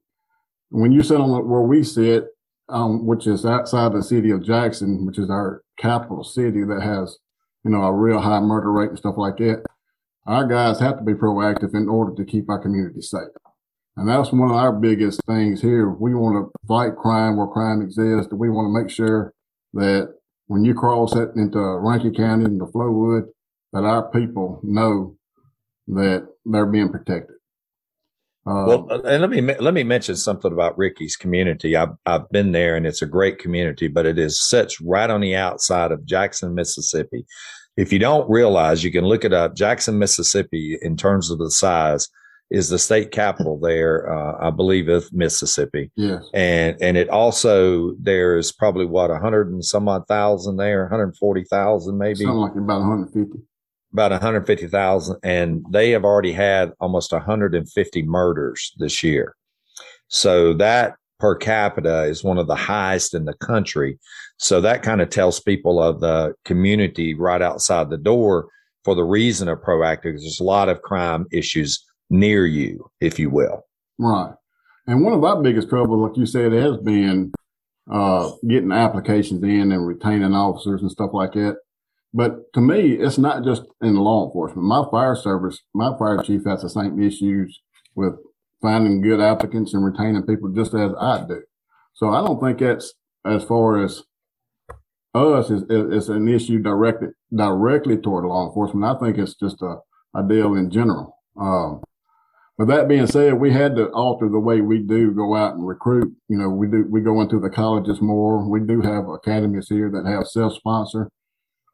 when 0.70 0.92
you 0.92 1.04
sit 1.04 1.20
on 1.20 1.48
where 1.48 1.62
we 1.62 1.84
sit, 1.84 2.26
um, 2.70 3.06
which 3.06 3.28
is 3.28 3.46
outside 3.46 3.94
the 3.94 4.04
city 4.04 4.32
of 4.32 4.44
Jackson, 4.44 5.06
which 5.06 5.20
is 5.20 5.30
our 5.30 5.62
capital 5.78 6.24
city 6.24 6.64
that 6.64 6.82
has, 6.82 7.18
you 7.64 7.72
know, 7.72 7.84
a 7.84 7.94
real 7.94 8.20
high 8.20 8.40
murder 8.40 8.72
rate 8.72 8.90
and 8.90 8.98
stuff 8.98 9.16
like 9.18 9.38
that, 9.38 9.64
our 10.26 10.48
guys 10.48 10.80
have 10.80 10.98
to 10.98 11.04
be 11.04 11.14
proactive 11.14 11.74
in 11.74 11.90
order 11.90 12.14
to 12.16 12.30
keep 12.30 12.50
our 12.50 12.60
community 12.60 13.02
safe. 13.02 13.30
And 13.96 14.08
that's 14.08 14.32
one 14.32 14.50
of 14.50 14.56
our 14.56 14.74
biggest 14.74 15.22
things 15.28 15.62
here. 15.62 15.90
We 15.90 16.16
want 16.16 16.36
to 16.52 16.68
fight 16.68 16.96
crime 16.96 17.38
where 17.38 17.48
crime 17.48 17.82
exists. 17.82 18.34
We 18.34 18.50
want 18.50 18.74
to 18.74 18.82
make 18.82 18.90
sure 18.90 19.34
that 19.74 20.14
when 20.48 20.64
you 20.64 20.74
cross 20.74 21.14
that 21.14 21.34
into 21.36 21.60
Rankin 21.60 22.14
County, 22.14 22.46
and 22.46 22.60
the 22.60 22.66
Flowood, 22.66 23.26
that 23.72 23.84
our 23.84 24.10
people 24.12 24.60
know 24.64 25.16
that 25.88 26.28
they're 26.46 26.66
being 26.66 26.90
protected. 26.90 27.36
Uh, 28.46 28.66
Well, 28.68 29.02
and 29.06 29.22
let 29.22 29.30
me 29.30 29.42
let 29.42 29.74
me 29.74 29.84
mention 29.84 30.16
something 30.16 30.52
about 30.52 30.78
Ricky's 30.78 31.16
community. 31.16 31.76
I've 31.76 31.96
I've 32.06 32.30
been 32.30 32.52
there, 32.52 32.76
and 32.76 32.86
it's 32.86 33.02
a 33.02 33.08
great 33.08 33.40
community, 33.40 33.88
but 33.88 34.06
it 34.06 34.20
is 34.20 34.48
sits 34.48 34.82
right 34.82 35.10
on 35.10 35.22
the 35.22 35.36
outside 35.36 35.92
of 35.92 36.06
Jackson, 36.06 36.54
Mississippi. 36.54 37.26
If 37.76 37.92
you 37.92 38.00
don't 38.00 38.30
realize, 38.30 38.84
you 38.84 38.92
can 38.92 39.06
look 39.06 39.26
it 39.26 39.34
up. 39.34 39.56
Jackson, 39.56 39.98
Mississippi, 39.98 40.78
in 40.82 40.96
terms 40.96 41.32
of 41.32 41.40
the 41.40 41.50
size, 41.50 42.08
is 42.52 42.70
the 42.70 42.78
state 42.78 43.12
capital 43.12 43.60
there. 43.60 44.12
Uh, 44.12 44.48
I 44.48 44.52
believe 44.52 44.88
of 44.88 45.12
Mississippi, 45.12 45.92
yes. 45.96 46.24
and 46.34 46.78
and 46.82 46.98
it 46.98 47.10
also 47.10 47.96
there's 48.00 48.52
probably 48.52 48.86
what 48.86 49.10
a 49.10 49.18
hundred 49.18 49.52
and 49.52 49.66
some 49.66 49.90
odd 49.90 50.08
thousand 50.08 50.58
there, 50.58 50.82
one 50.82 50.92
hundred 50.92 51.18
forty 51.18 51.44
thousand 51.46 51.98
maybe 51.98 52.26
Something 52.26 52.38
like 52.38 52.56
about 52.56 52.82
150. 52.82 53.40
about 53.92 54.12
150,000 54.12 55.18
and 55.24 55.66
they 55.72 55.90
have 55.92 56.04
already 56.04 56.32
had 56.32 56.74
almost 56.80 57.12
150 57.12 58.04
murders 58.04 58.72
this 58.78 59.02
year. 59.02 59.36
So 60.10 60.54
that 60.54 60.96
per 61.20 61.36
capita 61.36 62.04
is 62.04 62.24
one 62.24 62.38
of 62.38 62.48
the 62.48 62.56
highest 62.56 63.16
in 63.16 63.26
the 63.26 63.36
country. 63.36 63.98
So 64.44 64.60
that 64.60 64.84
kind 64.84 65.02
of 65.02 65.10
tells 65.10 65.40
people 65.40 65.82
of 65.82 66.02
the 66.02 66.34
community 66.44 67.14
right 67.14 67.42
outside 67.42 67.90
the 67.90 67.98
door 67.98 68.50
for 68.84 68.94
the 68.94 69.04
reason 69.06 69.48
of 69.48 69.60
proactive. 69.60 70.20
There's 70.20 70.42
a 70.42 70.44
lot 70.44 70.68
of 70.68 70.82
crime 70.82 71.26
issues 71.32 71.82
near 72.10 72.46
you, 72.46 72.92
if 73.00 73.18
you 73.18 73.30
will. 73.30 73.62
Right. 73.98 74.34
And 74.86 75.02
one 75.02 75.14
of 75.14 75.24
our 75.24 75.42
biggest 75.42 75.70
troubles, 75.70 76.10
like 76.10 76.18
you 76.18 76.26
said, 76.26 76.52
has 76.52 76.76
been 76.76 77.32
uh, 77.90 78.32
getting 78.46 78.74
applications 78.74 79.42
in 79.44 79.72
and 79.72 79.88
retaining 79.88 80.34
officers 80.34 80.82
and 80.82 80.92
stuff 80.92 81.12
like 81.14 81.32
that. 81.34 81.56
But 82.14 82.52
to 82.52 82.60
me, 82.60 82.96
it's 82.96 83.18
not 83.18 83.46
just 83.46 83.64
in 83.82 83.96
law 83.96 84.26
enforcement. 84.26 84.68
My 84.68 84.84
fire 84.92 85.16
service, 85.16 85.58
my 85.74 85.98
fire 85.98 86.22
chief 86.22 86.44
has 86.44 86.64
the 86.64 86.70
same 86.70 87.02
issues 87.02 87.62
with 87.96 88.16
finding 88.62 89.02
good 89.02 89.22
applicants 89.22 89.74
and 89.74 89.86
retaining 89.86 90.24
people 90.24 90.50
just 90.50 90.74
as 90.74 90.92
I 91.00 91.24
do. 91.26 91.44
So 91.94 92.10
I 92.10 92.20
don't 92.20 92.42
think 92.42 92.60
that's 92.60 92.94
as 93.26 93.46
far 93.46 93.82
as 93.82 94.04
us 95.16 95.50
is, 95.50 96.10
an 96.10 96.28
issue 96.28 96.60
directed 96.60 97.12
directly 97.36 97.98
toward 97.98 98.26
law 98.26 98.48
enforcement. 98.48 98.86
I 98.86 99.00
think 99.00 99.18
it's 99.18 99.36
just 99.36 99.62
a, 99.62 99.78
a 100.16 100.24
deal 100.28 100.56
in 100.56 100.72
general. 100.72 101.18
Um, 101.40 101.84
but 102.58 102.68
that 102.68 102.88
being 102.88 103.08
said, 103.08 103.34
we 103.36 103.52
had 103.52 103.76
to 103.76 103.90
alter 103.90 104.30
the 104.30 104.40
way 104.40 104.62
we 104.62 104.80
do 104.80 105.12
go 105.12 105.36
out 105.36 105.56
and 105.56 105.68
recruit. 105.68 106.14
You 106.30 106.38
know, 106.38 106.50
we 106.50 106.68
do 106.68 106.86
we 106.90 107.02
go 107.02 107.20
into 107.22 107.40
the 107.40 107.50
colleges 107.50 108.00
more. 108.02 108.48
We 108.48 108.60
do 108.60 108.82
have 108.82 109.08
academies 109.08 109.70
here 109.70 109.90
that 109.90 110.10
have 110.10 110.28
self-sponsor 110.28 111.10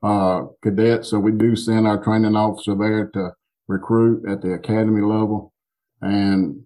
uh, 0.02 0.44
cadets, 0.64 1.10
so 1.10 1.20
we 1.20 1.32
do 1.34 1.56
send 1.56 1.86
our 1.86 2.02
training 2.02 2.36
officer 2.36 2.76
there 2.76 3.08
to 3.14 3.32
recruit 3.68 4.28
at 4.30 4.42
the 4.42 4.54
academy 4.54 5.02
level, 5.02 5.54
and 6.02 6.64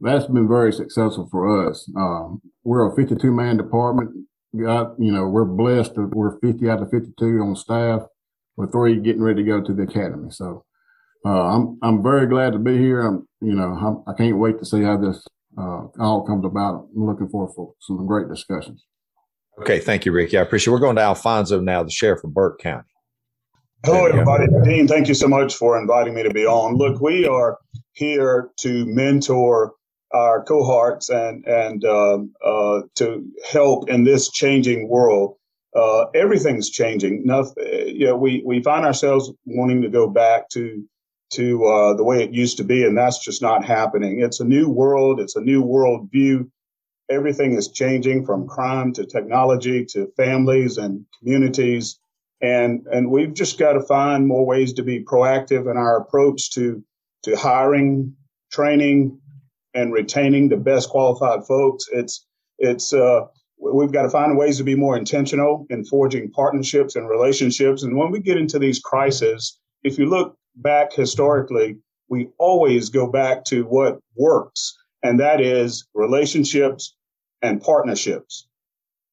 that's 0.00 0.26
been 0.26 0.46
very 0.46 0.72
successful 0.72 1.28
for 1.30 1.68
us. 1.68 1.90
Um, 1.96 2.40
we're 2.62 2.90
a 2.90 2.94
52 2.94 3.32
man 3.32 3.56
department. 3.56 4.10
Got 4.58 4.94
you 4.98 5.12
know 5.12 5.26
we're 5.26 5.44
blessed 5.44 5.94
that 5.94 6.14
we're 6.14 6.38
50 6.38 6.68
out 6.70 6.82
of 6.82 6.90
52 6.90 7.24
on 7.40 7.56
staff, 7.56 8.02
with 8.56 8.72
three 8.72 9.00
getting 9.00 9.22
ready 9.22 9.42
to 9.42 9.48
go 9.48 9.60
to 9.60 9.74
the 9.74 9.82
academy. 9.82 10.30
So 10.30 10.64
uh, 11.24 11.56
I'm 11.56 11.78
I'm 11.82 12.02
very 12.02 12.26
glad 12.26 12.52
to 12.52 12.58
be 12.58 12.78
here. 12.78 13.00
I'm 13.00 13.26
you 13.40 13.54
know 13.54 13.64
I'm, 13.64 14.04
I 14.06 14.16
can 14.16 14.30
not 14.30 14.38
wait 14.38 14.58
to 14.58 14.64
see 14.64 14.82
how 14.82 14.96
this 14.96 15.24
uh, 15.58 15.86
all 15.98 16.24
comes 16.26 16.44
about. 16.44 16.88
I'm 16.94 17.06
looking 17.06 17.28
forward 17.28 17.52
for 17.54 17.72
some 17.80 18.06
great 18.06 18.28
discussions. 18.28 18.84
Okay, 19.60 19.78
thank 19.78 20.04
you, 20.04 20.12
Ricky. 20.12 20.38
I 20.38 20.42
appreciate. 20.42 20.70
It. 20.70 20.74
We're 20.74 20.80
going 20.80 20.96
to 20.96 21.02
Alfonso 21.02 21.60
now, 21.60 21.82
the 21.82 21.90
sheriff 21.90 22.22
of 22.24 22.34
Burke 22.34 22.60
County. 22.60 22.88
Hello, 23.84 24.06
everybody. 24.06 24.46
Dean, 24.64 24.88
thank 24.88 25.08
you 25.08 25.14
so 25.14 25.28
much 25.28 25.54
for 25.54 25.78
inviting 25.78 26.14
me 26.14 26.22
to 26.22 26.30
be 26.30 26.44
on. 26.44 26.76
Look, 26.76 27.00
we 27.00 27.26
are 27.26 27.56
here 27.92 28.50
to 28.60 28.84
mentor 28.86 29.74
our 30.12 30.42
cohorts 30.44 31.08
and 31.10 31.46
and 31.46 31.84
um, 31.84 32.32
uh, 32.44 32.82
to 32.96 33.24
help 33.50 33.88
in 33.88 34.04
this 34.04 34.30
changing 34.30 34.88
world. 34.88 35.36
Uh, 35.74 36.06
everything's 36.14 36.70
changing. 36.70 37.22
Now, 37.26 37.44
you 37.58 38.06
know, 38.06 38.16
we 38.16 38.42
we 38.46 38.62
find 38.62 38.86
ourselves 38.86 39.30
wanting 39.44 39.82
to 39.82 39.88
go 39.88 40.08
back 40.08 40.48
to 40.50 40.84
to 41.34 41.64
uh, 41.64 41.94
the 41.94 42.04
way 42.04 42.22
it 42.22 42.32
used 42.32 42.56
to 42.58 42.64
be, 42.64 42.84
and 42.84 42.96
that's 42.96 43.22
just 43.22 43.42
not 43.42 43.64
happening. 43.64 44.20
It's 44.20 44.40
a 44.40 44.44
new 44.44 44.68
world. 44.68 45.20
It's 45.20 45.36
a 45.36 45.40
new 45.40 45.60
world 45.60 46.08
view. 46.10 46.50
Everything 47.10 47.52
is 47.52 47.68
changing 47.68 48.24
from 48.24 48.48
crime 48.48 48.92
to 48.94 49.04
technology 49.04 49.84
to 49.86 50.10
families 50.16 50.78
and 50.78 51.04
communities, 51.18 51.98
and 52.40 52.86
and 52.90 53.10
we've 53.10 53.34
just 53.34 53.58
got 53.58 53.72
to 53.72 53.82
find 53.82 54.26
more 54.26 54.46
ways 54.46 54.72
to 54.74 54.82
be 54.82 55.04
proactive 55.04 55.70
in 55.70 55.76
our 55.76 55.98
approach 55.98 56.52
to 56.52 56.82
to 57.24 57.36
hiring, 57.36 58.14
training, 58.52 59.20
and 59.76 59.92
retaining 59.92 60.48
the 60.48 60.56
best 60.56 60.88
qualified 60.88 61.46
folks. 61.46 61.84
It's 61.92 62.26
it's 62.58 62.92
uh, 62.92 63.20
we've 63.58 63.92
got 63.92 64.02
to 64.02 64.10
find 64.10 64.36
ways 64.36 64.56
to 64.58 64.64
be 64.64 64.74
more 64.74 64.96
intentional 64.96 65.66
in 65.70 65.84
forging 65.84 66.30
partnerships 66.30 66.96
and 66.96 67.08
relationships. 67.08 67.82
And 67.82 67.96
when 67.96 68.10
we 68.10 68.20
get 68.20 68.38
into 68.38 68.58
these 68.58 68.80
crises, 68.80 69.58
if 69.82 69.98
you 69.98 70.06
look 70.06 70.36
back 70.56 70.92
historically, 70.92 71.76
we 72.08 72.28
always 72.38 72.88
go 72.88 73.06
back 73.06 73.44
to 73.44 73.64
what 73.64 73.98
works, 74.16 74.74
and 75.02 75.20
that 75.20 75.40
is 75.40 75.86
relationships 75.94 76.94
and 77.42 77.60
partnerships. 77.60 78.48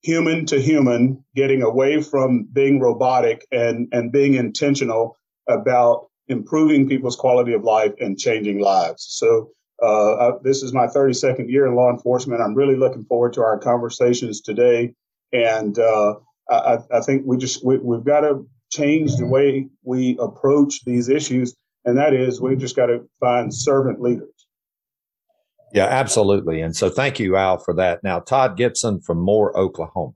Human 0.03 0.46
to 0.48 0.60
human, 0.60 1.24
getting 1.36 1.62
away 1.62 2.01
from 2.01 2.48
being 2.51 2.79
robotic 2.79 3.46
and, 3.51 3.88
and 3.91 4.12
being 4.12 4.36
intentional 4.36 5.17
about 5.48 6.08
improving 6.27 6.88
people's 6.88 7.15
quality 7.15 7.53
of 7.53 7.63
life 7.63 7.93
and 8.00 8.17
changing 8.17 8.60
lives. 8.60 9.05
So, 9.10 9.51
uh, 9.82 10.13
uh 10.13 10.39
this 10.44 10.63
is 10.63 10.74
my 10.74 10.88
32nd 10.88 11.50
year 11.50 11.65
in 11.65 11.75
law 11.75 11.89
enforcement. 11.89 12.42
I'm 12.42 12.56
really 12.56 12.75
looking 12.75 13.06
forward 13.06 13.34
to 13.34 13.42
our 13.42 13.58
conversations 13.58 14.42
today. 14.42 14.94
And 15.32 15.77
uh, 15.80 16.15
I, 16.50 16.77
I, 16.94 17.01
think 17.01 17.24
we 17.25 17.38
just 17.38 17.65
we, 17.65 17.77
we've 17.77 18.03
got 18.03 18.22
to 18.22 18.48
change 18.72 19.15
the 19.15 19.25
way 19.25 19.68
we 19.84 20.18
approach 20.20 20.84
these 20.86 21.10
issues. 21.10 21.56
And 21.86 21.98
that 21.98 22.13
is, 22.13 22.39
we've 22.39 22.60
just 22.60 22.75
got 22.75 22.88
to 22.88 23.08
find 23.20 23.53
servant 23.53 24.01
leaders. 24.01 24.30
Yeah, 25.74 25.86
absolutely. 25.86 26.62
And 26.62 26.75
so 26.75 26.89
thank 26.89 27.20
you, 27.20 27.36
Al, 27.36 27.58
for 27.58 27.74
that. 27.74 28.03
Now, 28.03 28.20
Todd 28.20 28.58
Gibson 28.58 29.01
from 29.01 29.20
Moore, 29.20 29.58
Oklahoma. 29.58 30.13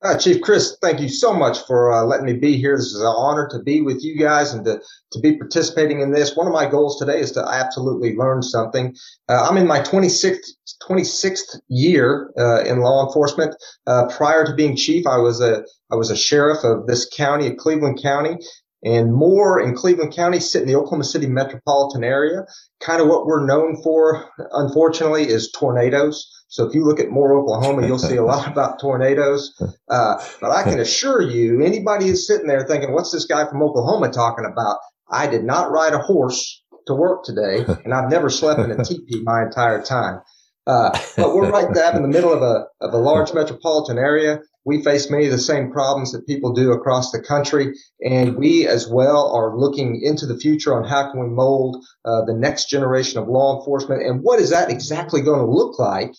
Uh, 0.00 0.16
Chief 0.16 0.40
Crisp, 0.42 0.76
thank 0.80 1.00
you 1.00 1.08
so 1.08 1.32
much 1.34 1.58
for 1.66 1.92
uh, 1.92 2.04
letting 2.04 2.26
me 2.26 2.34
be 2.34 2.56
here. 2.56 2.76
This 2.76 2.92
is 2.92 3.00
an 3.00 3.06
honor 3.06 3.48
to 3.50 3.58
be 3.58 3.80
with 3.80 4.04
you 4.04 4.16
guys 4.16 4.52
and 4.52 4.64
to, 4.64 4.80
to 5.10 5.18
be 5.18 5.36
participating 5.36 6.00
in 6.00 6.12
this. 6.12 6.36
One 6.36 6.46
of 6.46 6.52
my 6.52 6.70
goals 6.70 7.00
today 7.00 7.18
is 7.18 7.32
to 7.32 7.44
absolutely 7.44 8.14
learn 8.14 8.42
something. 8.42 8.94
Uh, 9.28 9.48
I'm 9.48 9.56
in 9.56 9.66
my 9.66 9.80
26th, 9.80 10.50
26th 10.88 11.58
year 11.66 12.30
uh, 12.38 12.62
in 12.62 12.78
law 12.78 13.04
enforcement. 13.06 13.56
Uh, 13.88 14.06
prior 14.06 14.46
to 14.46 14.54
being 14.54 14.76
chief, 14.76 15.04
I 15.04 15.18
was 15.18 15.40
a 15.40 15.64
I 15.90 15.96
was 15.96 16.12
a 16.12 16.16
sheriff 16.16 16.62
of 16.62 16.86
this 16.86 17.08
county, 17.12 17.48
of 17.48 17.56
Cleveland 17.56 17.98
County, 18.00 18.36
and 18.84 19.12
Moore 19.12 19.60
in 19.60 19.74
Cleveland 19.74 20.14
County 20.14 20.38
sit 20.38 20.62
in 20.62 20.68
the 20.68 20.76
Oklahoma 20.76 21.04
City 21.04 21.26
metropolitan 21.26 22.04
area. 22.04 22.46
Kind 22.80 23.02
of 23.02 23.08
what 23.08 23.26
we're 23.26 23.44
known 23.44 23.82
for, 23.82 24.30
unfortunately, 24.52 25.28
is 25.28 25.50
tornadoes. 25.50 26.37
So 26.48 26.66
if 26.66 26.74
you 26.74 26.84
look 26.84 26.98
at 26.98 27.10
Moore 27.10 27.38
Oklahoma, 27.38 27.86
you'll 27.86 27.98
see 27.98 28.16
a 28.16 28.24
lot 28.24 28.48
about 28.52 28.80
tornadoes. 28.80 29.54
Uh, 29.88 30.16
but 30.40 30.50
I 30.50 30.62
can 30.62 30.80
assure 30.80 31.20
you, 31.20 31.62
anybody 31.62 32.06
who's 32.06 32.26
sitting 32.26 32.46
there 32.46 32.66
thinking, 32.66 32.92
what's 32.92 33.12
this 33.12 33.26
guy 33.26 33.46
from 33.48 33.62
Oklahoma 33.62 34.10
talking 34.10 34.46
about? 34.46 34.78
I 35.10 35.26
did 35.26 35.44
not 35.44 35.70
ride 35.70 35.92
a 35.92 35.98
horse 35.98 36.62
to 36.86 36.94
work 36.94 37.24
today, 37.24 37.64
and 37.84 37.94
I've 37.94 38.10
never 38.10 38.30
slept 38.30 38.60
in 38.60 38.70
a 38.70 38.82
teepee 38.82 39.22
my 39.22 39.42
entire 39.42 39.82
time. 39.82 40.20
Uh, 40.66 40.90
but 41.16 41.34
we're 41.34 41.50
right 41.50 41.72
there 41.72 41.96
in 41.96 42.02
the 42.02 42.08
middle 42.08 42.32
of 42.32 42.42
a, 42.42 42.66
of 42.82 42.92
a 42.92 42.98
large 42.98 43.32
metropolitan 43.32 43.96
area. 43.96 44.40
We 44.66 44.82
face 44.82 45.10
many 45.10 45.24
of 45.24 45.32
the 45.32 45.38
same 45.38 45.72
problems 45.72 46.12
that 46.12 46.26
people 46.26 46.52
do 46.52 46.72
across 46.72 47.10
the 47.10 47.22
country, 47.22 47.72
and 48.04 48.36
we 48.36 48.66
as 48.66 48.86
well 48.86 49.32
are 49.34 49.56
looking 49.56 50.02
into 50.02 50.26
the 50.26 50.36
future 50.36 50.74
on 50.74 50.86
how 50.86 51.10
can 51.10 51.20
we 51.20 51.28
mold 51.28 51.82
uh, 52.04 52.22
the 52.26 52.34
next 52.34 52.68
generation 52.68 53.18
of 53.18 53.28
law 53.28 53.58
enforcement 53.58 54.02
and 54.02 54.20
what 54.22 54.40
is 54.40 54.50
that 54.50 54.70
exactly 54.70 55.22
going 55.22 55.40
to 55.40 55.50
look 55.50 55.78
like 55.78 56.12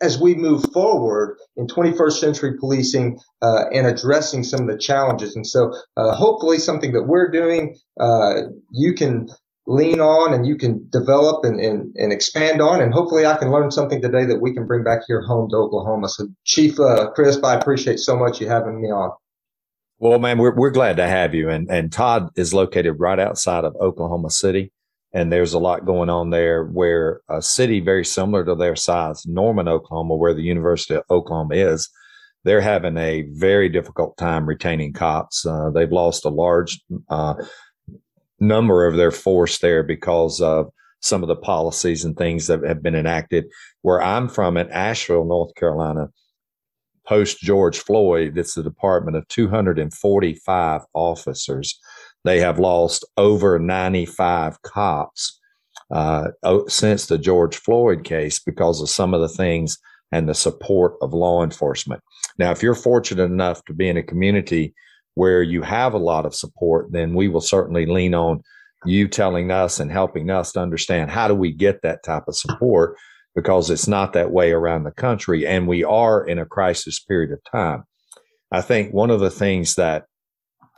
as 0.00 0.20
we 0.20 0.34
move 0.34 0.64
forward 0.72 1.36
in 1.56 1.66
21st 1.66 2.12
century 2.12 2.56
policing 2.58 3.18
uh, 3.42 3.64
and 3.72 3.86
addressing 3.86 4.42
some 4.42 4.60
of 4.60 4.66
the 4.66 4.78
challenges. 4.78 5.36
And 5.36 5.46
so, 5.46 5.72
uh, 5.96 6.14
hopefully, 6.14 6.58
something 6.58 6.92
that 6.92 7.04
we're 7.04 7.30
doing, 7.30 7.76
uh, 8.00 8.42
you 8.70 8.94
can 8.94 9.28
lean 9.66 10.00
on 10.00 10.32
and 10.32 10.46
you 10.46 10.56
can 10.56 10.86
develop 10.90 11.44
and, 11.44 11.58
and, 11.58 11.94
and 11.96 12.12
expand 12.12 12.60
on. 12.60 12.80
And 12.80 12.92
hopefully, 12.92 13.26
I 13.26 13.36
can 13.36 13.50
learn 13.50 13.70
something 13.70 14.00
today 14.00 14.24
that 14.26 14.40
we 14.40 14.54
can 14.54 14.66
bring 14.66 14.84
back 14.84 15.00
here 15.06 15.22
home 15.22 15.48
to 15.50 15.56
Oklahoma. 15.56 16.08
So, 16.08 16.28
Chief 16.44 16.78
uh, 16.78 17.10
Crisp, 17.10 17.44
I 17.44 17.54
appreciate 17.54 17.98
so 17.98 18.16
much 18.16 18.40
you 18.40 18.48
having 18.48 18.80
me 18.80 18.88
on. 18.88 19.10
Well, 19.98 20.18
man, 20.18 20.36
we're, 20.36 20.54
we're 20.54 20.70
glad 20.70 20.98
to 20.98 21.08
have 21.08 21.34
you. 21.34 21.48
And, 21.48 21.70
and 21.70 21.90
Todd 21.90 22.28
is 22.36 22.52
located 22.52 22.96
right 22.98 23.18
outside 23.18 23.64
of 23.64 23.74
Oklahoma 23.76 24.30
City 24.30 24.72
and 25.12 25.32
there's 25.32 25.54
a 25.54 25.58
lot 25.58 25.86
going 25.86 26.10
on 26.10 26.30
there 26.30 26.64
where 26.64 27.20
a 27.28 27.40
city 27.40 27.80
very 27.80 28.04
similar 28.04 28.44
to 28.44 28.54
their 28.54 28.76
size, 28.76 29.24
Norman, 29.26 29.68
Oklahoma, 29.68 30.16
where 30.16 30.34
the 30.34 30.42
University 30.42 30.94
of 30.94 31.04
Oklahoma 31.10 31.54
is, 31.54 31.88
they're 32.44 32.60
having 32.60 32.96
a 32.96 33.22
very 33.32 33.68
difficult 33.68 34.16
time 34.16 34.46
retaining 34.46 34.92
cops. 34.92 35.44
Uh, 35.44 35.70
they've 35.70 35.90
lost 35.90 36.24
a 36.24 36.28
large 36.28 36.80
uh, 37.08 37.34
number 38.38 38.86
of 38.86 38.96
their 38.96 39.10
force 39.10 39.58
there 39.58 39.82
because 39.82 40.40
of 40.40 40.66
some 41.00 41.22
of 41.22 41.28
the 41.28 41.36
policies 41.36 42.04
and 42.04 42.16
things 42.16 42.46
that 42.46 42.64
have 42.64 42.82
been 42.82 42.94
enacted. 42.94 43.46
Where 43.82 44.00
I'm 44.02 44.28
from 44.28 44.56
in 44.56 44.70
Asheville, 44.70 45.24
North 45.24 45.54
Carolina, 45.56 46.08
post 47.06 47.40
George 47.40 47.78
Floyd, 47.78 48.36
it's 48.36 48.54
the 48.54 48.62
department 48.62 49.16
of 49.16 49.26
245 49.28 50.82
officers 50.94 51.80
they 52.26 52.40
have 52.40 52.58
lost 52.58 53.04
over 53.16 53.58
95 53.58 54.60
cops 54.62 55.40
uh, 55.90 56.28
since 56.68 57.06
the 57.06 57.18
George 57.18 57.56
Floyd 57.56 58.04
case 58.04 58.38
because 58.38 58.80
of 58.80 58.90
some 58.90 59.14
of 59.14 59.20
the 59.20 59.28
things 59.28 59.78
and 60.12 60.28
the 60.28 60.34
support 60.34 60.94
of 61.02 61.12
law 61.12 61.42
enforcement. 61.42 62.02
Now, 62.38 62.50
if 62.50 62.62
you're 62.62 62.74
fortunate 62.74 63.24
enough 63.24 63.64
to 63.66 63.74
be 63.74 63.88
in 63.88 63.96
a 63.96 64.02
community 64.02 64.74
where 65.14 65.42
you 65.42 65.62
have 65.62 65.94
a 65.94 65.98
lot 65.98 66.26
of 66.26 66.34
support, 66.34 66.92
then 66.92 67.14
we 67.14 67.28
will 67.28 67.40
certainly 67.40 67.86
lean 67.86 68.14
on 68.14 68.42
you 68.84 69.08
telling 69.08 69.50
us 69.50 69.80
and 69.80 69.90
helping 69.90 70.30
us 70.30 70.52
to 70.52 70.60
understand 70.60 71.10
how 71.10 71.28
do 71.28 71.34
we 71.34 71.52
get 71.52 71.82
that 71.82 72.02
type 72.04 72.24
of 72.28 72.36
support 72.36 72.96
because 73.34 73.70
it's 73.70 73.88
not 73.88 74.12
that 74.12 74.30
way 74.30 74.52
around 74.52 74.84
the 74.84 74.90
country. 74.90 75.46
And 75.46 75.66
we 75.66 75.84
are 75.84 76.24
in 76.24 76.38
a 76.38 76.46
crisis 76.46 76.98
period 77.00 77.32
of 77.32 77.40
time. 77.50 77.84
I 78.50 78.62
think 78.62 78.92
one 78.92 79.10
of 79.10 79.20
the 79.20 79.30
things 79.30 79.74
that 79.74 80.04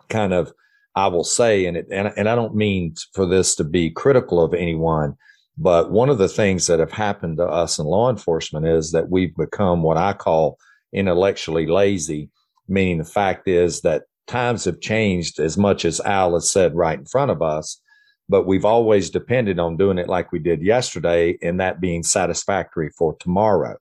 kind 0.08 0.32
of 0.32 0.52
I 0.98 1.06
will 1.08 1.24
say, 1.24 1.66
and 1.66 1.76
it, 1.76 1.86
and, 1.90 2.12
and 2.16 2.28
I 2.28 2.34
don't 2.34 2.54
mean 2.54 2.94
for 3.14 3.26
this 3.26 3.54
to 3.56 3.64
be 3.64 3.90
critical 3.90 4.42
of 4.42 4.54
anyone, 4.54 5.16
but 5.56 5.90
one 5.90 6.08
of 6.08 6.18
the 6.18 6.28
things 6.28 6.66
that 6.66 6.80
have 6.80 6.92
happened 6.92 7.38
to 7.38 7.46
us 7.46 7.78
in 7.78 7.86
law 7.86 8.10
enforcement 8.10 8.66
is 8.66 8.92
that 8.92 9.10
we've 9.10 9.34
become 9.36 9.82
what 9.82 9.96
I 9.96 10.12
call 10.12 10.58
intellectually 10.92 11.66
lazy, 11.66 12.30
meaning 12.68 12.98
the 12.98 13.04
fact 13.04 13.48
is 13.48 13.82
that 13.82 14.04
times 14.26 14.64
have 14.64 14.80
changed 14.80 15.40
as 15.40 15.56
much 15.56 15.84
as 15.84 16.00
Al 16.00 16.34
has 16.34 16.50
said 16.50 16.74
right 16.74 16.98
in 16.98 17.06
front 17.06 17.30
of 17.30 17.42
us 17.42 17.80
but 18.28 18.46
we've 18.46 18.64
always 18.64 19.10
depended 19.10 19.58
on 19.58 19.76
doing 19.76 19.98
it 19.98 20.08
like 20.08 20.32
we 20.32 20.38
did 20.38 20.62
yesterday 20.62 21.38
and 21.42 21.60
that 21.60 21.80
being 21.80 22.02
satisfactory 22.02 22.90
for 22.90 23.16
tomorrow. 23.18 23.76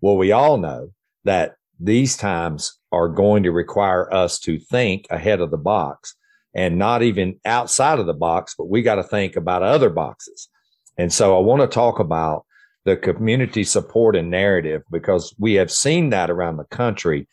Well, 0.00 0.16
we 0.16 0.30
all 0.30 0.56
know 0.56 0.92
that 1.24 1.56
these 1.80 2.16
times 2.16 2.78
are 2.92 3.08
going 3.08 3.42
to 3.42 3.50
require 3.50 4.12
us 4.12 4.38
to 4.40 4.58
think 4.58 5.06
ahead 5.10 5.40
of 5.40 5.50
the 5.50 5.58
box 5.58 6.14
and 6.54 6.78
not 6.78 7.02
even 7.02 7.38
outside 7.44 7.98
of 7.98 8.06
the 8.06 8.14
box, 8.14 8.54
but 8.56 8.68
we 8.68 8.82
got 8.82 8.96
to 8.96 9.02
think 9.02 9.36
about 9.36 9.62
other 9.62 9.90
boxes. 9.90 10.48
And 10.96 11.12
so 11.12 11.36
I 11.36 11.40
want 11.40 11.60
to 11.62 11.68
talk 11.68 11.98
about 11.98 12.44
the 12.84 12.96
community 12.96 13.64
support 13.64 14.16
and 14.16 14.30
narrative 14.30 14.82
because 14.90 15.34
we 15.38 15.54
have 15.54 15.70
seen 15.70 16.10
that 16.10 16.30
around 16.30 16.56
the 16.56 16.64
country 16.64 17.28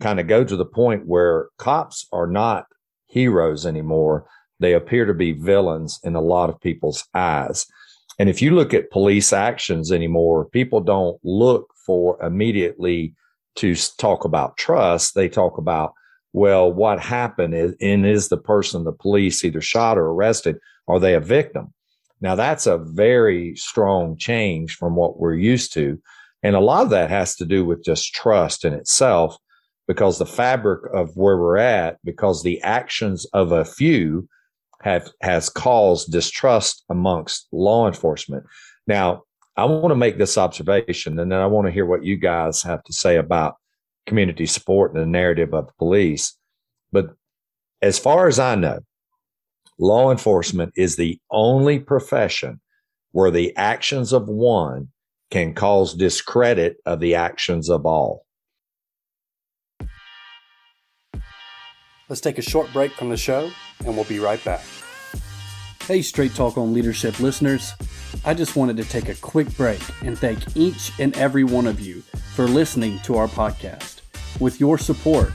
kind 0.00 0.20
of 0.20 0.26
go 0.28 0.44
to 0.44 0.56
the 0.56 0.64
point 0.64 1.06
where 1.06 1.48
cops 1.58 2.06
are 2.12 2.26
not 2.26 2.66
heroes 3.06 3.64
anymore 3.66 4.26
they 4.60 4.74
appear 4.74 5.04
to 5.04 5.14
be 5.14 5.32
villains 5.32 6.00
in 6.02 6.14
a 6.14 6.20
lot 6.20 6.50
of 6.50 6.60
people's 6.60 7.04
eyes. 7.14 7.66
And 8.18 8.28
if 8.28 8.42
you 8.42 8.50
look 8.50 8.74
at 8.74 8.90
police 8.90 9.32
actions 9.32 9.92
anymore, 9.92 10.46
people 10.46 10.80
don't 10.80 11.18
look 11.22 11.72
for 11.86 12.20
immediately 12.22 13.14
to 13.56 13.74
talk 13.96 14.24
about 14.24 14.56
trust. 14.56 15.14
They 15.14 15.28
talk 15.28 15.58
about, 15.58 15.92
well, 16.32 16.72
what 16.72 17.00
happened 17.00 17.54
is, 17.54 17.74
and 17.80 18.06
is 18.06 18.28
the 18.28 18.36
person 18.36 18.84
the 18.84 18.92
police 18.92 19.44
either 19.44 19.60
shot 19.60 19.98
or 19.98 20.06
arrested? 20.06 20.58
Are 20.86 21.00
they 21.00 21.14
a 21.14 21.20
victim? 21.20 21.72
Now 22.20 22.34
that's 22.34 22.66
a 22.66 22.78
very 22.78 23.54
strong 23.56 24.16
change 24.16 24.76
from 24.76 24.96
what 24.96 25.18
we're 25.18 25.34
used 25.34 25.72
to. 25.74 26.00
And 26.42 26.54
a 26.54 26.60
lot 26.60 26.82
of 26.82 26.90
that 26.90 27.10
has 27.10 27.36
to 27.36 27.44
do 27.44 27.64
with 27.64 27.84
just 27.84 28.14
trust 28.14 28.64
in 28.64 28.72
itself 28.72 29.36
because 29.86 30.18
the 30.18 30.26
fabric 30.26 30.82
of 30.94 31.16
where 31.16 31.38
we're 31.38 31.56
at, 31.56 31.98
because 32.04 32.42
the 32.42 32.60
actions 32.62 33.24
of 33.32 33.52
a 33.52 33.64
few 33.64 34.28
have 34.82 35.10
has 35.22 35.48
caused 35.48 36.12
distrust 36.12 36.84
amongst 36.88 37.48
law 37.50 37.88
enforcement. 37.88 38.44
Now, 38.86 39.24
I 39.56 39.64
want 39.64 39.90
to 39.90 39.96
make 39.96 40.18
this 40.18 40.38
observation, 40.38 41.18
and 41.18 41.32
then 41.32 41.40
I 41.40 41.46
want 41.46 41.66
to 41.66 41.72
hear 41.72 41.86
what 41.86 42.04
you 42.04 42.16
guys 42.16 42.62
have 42.62 42.84
to 42.84 42.92
say 42.92 43.16
about 43.16 43.56
community 44.08 44.46
support 44.46 44.92
and 44.92 45.00
the 45.00 45.06
narrative 45.06 45.54
of 45.54 45.66
the 45.66 45.72
police. 45.78 46.36
But 46.90 47.14
as 47.80 47.98
far 47.98 48.26
as 48.26 48.38
I 48.38 48.56
know, 48.56 48.80
law 49.78 50.10
enforcement 50.10 50.72
is 50.76 50.96
the 50.96 51.20
only 51.30 51.78
profession 51.78 52.60
where 53.12 53.30
the 53.30 53.56
actions 53.56 54.12
of 54.12 54.28
one 54.28 54.88
can 55.30 55.54
cause 55.54 55.94
discredit 55.94 56.78
of 56.86 57.00
the 57.00 57.14
actions 57.14 57.68
of 57.68 57.86
all. 57.86 58.24
Let's 62.08 62.22
take 62.22 62.38
a 62.38 62.42
short 62.42 62.72
break 62.72 62.92
from 62.92 63.10
the 63.10 63.18
show 63.18 63.50
and 63.84 63.94
we'll 63.94 64.04
be 64.04 64.18
right 64.18 64.42
back. 64.42 64.64
Hey, 65.82 66.02
Straight 66.02 66.34
Talk 66.34 66.56
on 66.56 66.72
Leadership 66.72 67.20
listeners. 67.20 67.72
I 68.24 68.34
just 68.34 68.56
wanted 68.56 68.76
to 68.78 68.84
take 68.84 69.08
a 69.08 69.14
quick 69.14 69.54
break 69.56 69.80
and 70.02 70.18
thank 70.18 70.56
each 70.56 70.92
and 70.98 71.16
every 71.16 71.44
one 71.44 71.66
of 71.66 71.80
you 71.80 72.00
for 72.34 72.46
listening 72.46 72.98
to 73.00 73.16
our 73.16 73.28
podcast. 73.28 73.97
With 74.40 74.60
your 74.60 74.78
support, 74.78 75.32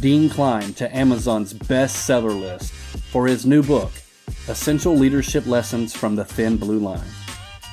Dean 0.00 0.28
climbed 0.28 0.76
to 0.76 0.94
Amazon's 0.94 1.54
bestseller 1.54 2.38
list 2.38 2.72
for 3.10 3.26
his 3.26 3.46
new 3.46 3.62
book, 3.62 3.92
Essential 4.48 4.94
Leadership 4.94 5.46
Lessons 5.46 5.94
from 5.94 6.16
the 6.16 6.24
Thin 6.24 6.56
Blue 6.56 6.78
Line. 6.78 7.00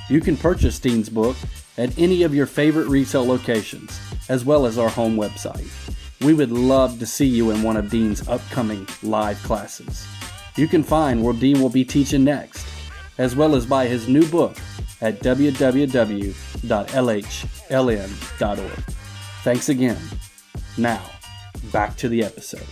You 0.10 0.22
can 0.22 0.38
purchase 0.38 0.80
Dean's 0.80 1.10
book 1.10 1.36
at 1.78 1.98
any 1.98 2.24
of 2.24 2.34
your 2.34 2.46
favorite 2.46 2.88
retail 2.88 3.26
locations, 3.26 4.00
as 4.30 4.46
well 4.46 4.66
as 4.66 4.78
our 4.78 4.90
home 4.90 5.16
website. 5.16 5.70
We 6.22 6.34
would 6.34 6.52
love 6.52 7.00
to 7.00 7.06
see 7.06 7.26
you 7.26 7.52
in 7.52 7.64
one 7.64 7.78
of 7.78 7.90
Dean's 7.90 8.28
upcoming 8.28 8.88
live 9.04 9.42
classes. 9.44 10.06
You 10.56 10.68
can 10.68 10.84
find 10.84 11.24
where 11.24 11.34
Dean 11.34 11.62
will 11.62 11.70
be 11.70 11.86
teaching 11.86 12.24
next, 12.24 12.68
as 13.18 13.36
well 13.36 13.56
as 13.56 13.66
buy 13.66 13.88
his 13.88 14.08
new 14.08 14.26
book 14.28 14.58
at 15.02 15.22
www.lhln.org. 15.22 16.34
Thanks 19.42 19.70
again. 19.70 19.98
Now, 20.80 21.02
back 21.74 21.98
to 21.98 22.08
the 22.08 22.24
episode. 22.24 22.64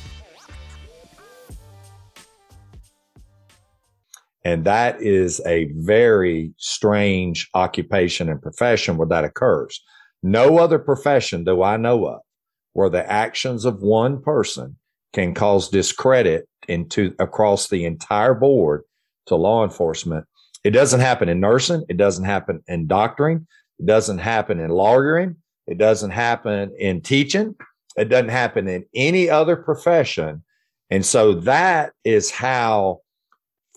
And 4.46 4.64
that 4.64 5.02
is 5.02 5.42
a 5.46 5.70
very 5.76 6.54
strange 6.56 7.50
occupation 7.54 8.30
and 8.30 8.42
profession 8.42 8.96
where 8.96 9.10
that 9.10 9.26
occurs. 9.26 9.84
No 10.24 10.58
other 10.58 10.80
profession 10.80 11.44
do 11.44 11.62
I 11.64 11.76
know 11.76 12.08
of 12.08 12.22
where 12.72 12.90
the 12.90 13.06
actions 13.12 13.66
of 13.66 13.82
one 13.82 14.22
person 14.22 14.78
can 15.12 15.34
cause 15.34 15.68
discredit 15.68 16.48
into 16.70 17.14
across 17.20 17.68
the 17.68 17.84
entire 17.84 18.34
board 18.34 18.84
to 19.26 19.36
law 19.36 19.66
enforcement. 19.66 20.26
It 20.64 20.72
doesn't 20.72 21.02
happen 21.02 21.28
in 21.28 21.42
nursing. 21.42 21.84
It 21.90 21.98
doesn't 21.98 22.24
happen 22.24 22.64
in 22.70 22.88
doctoring. 22.88 23.48
It 23.80 23.86
doesn't 23.86 24.20
happen 24.20 24.62
in 24.62 24.70
lawyering. 24.70 25.36
It 25.66 25.78
doesn't 25.78 26.12
happen 26.12 26.74
in 26.80 27.02
teaching. 27.02 27.56
It 27.98 28.06
doesn't 28.06 28.30
happen 28.30 28.68
in 28.68 28.86
any 28.94 29.30
other 29.30 29.56
profession. 29.56 30.44
And 30.90 31.06
so 31.06 31.34
that 31.34 31.94
is 32.04 32.32
how 32.32 33.00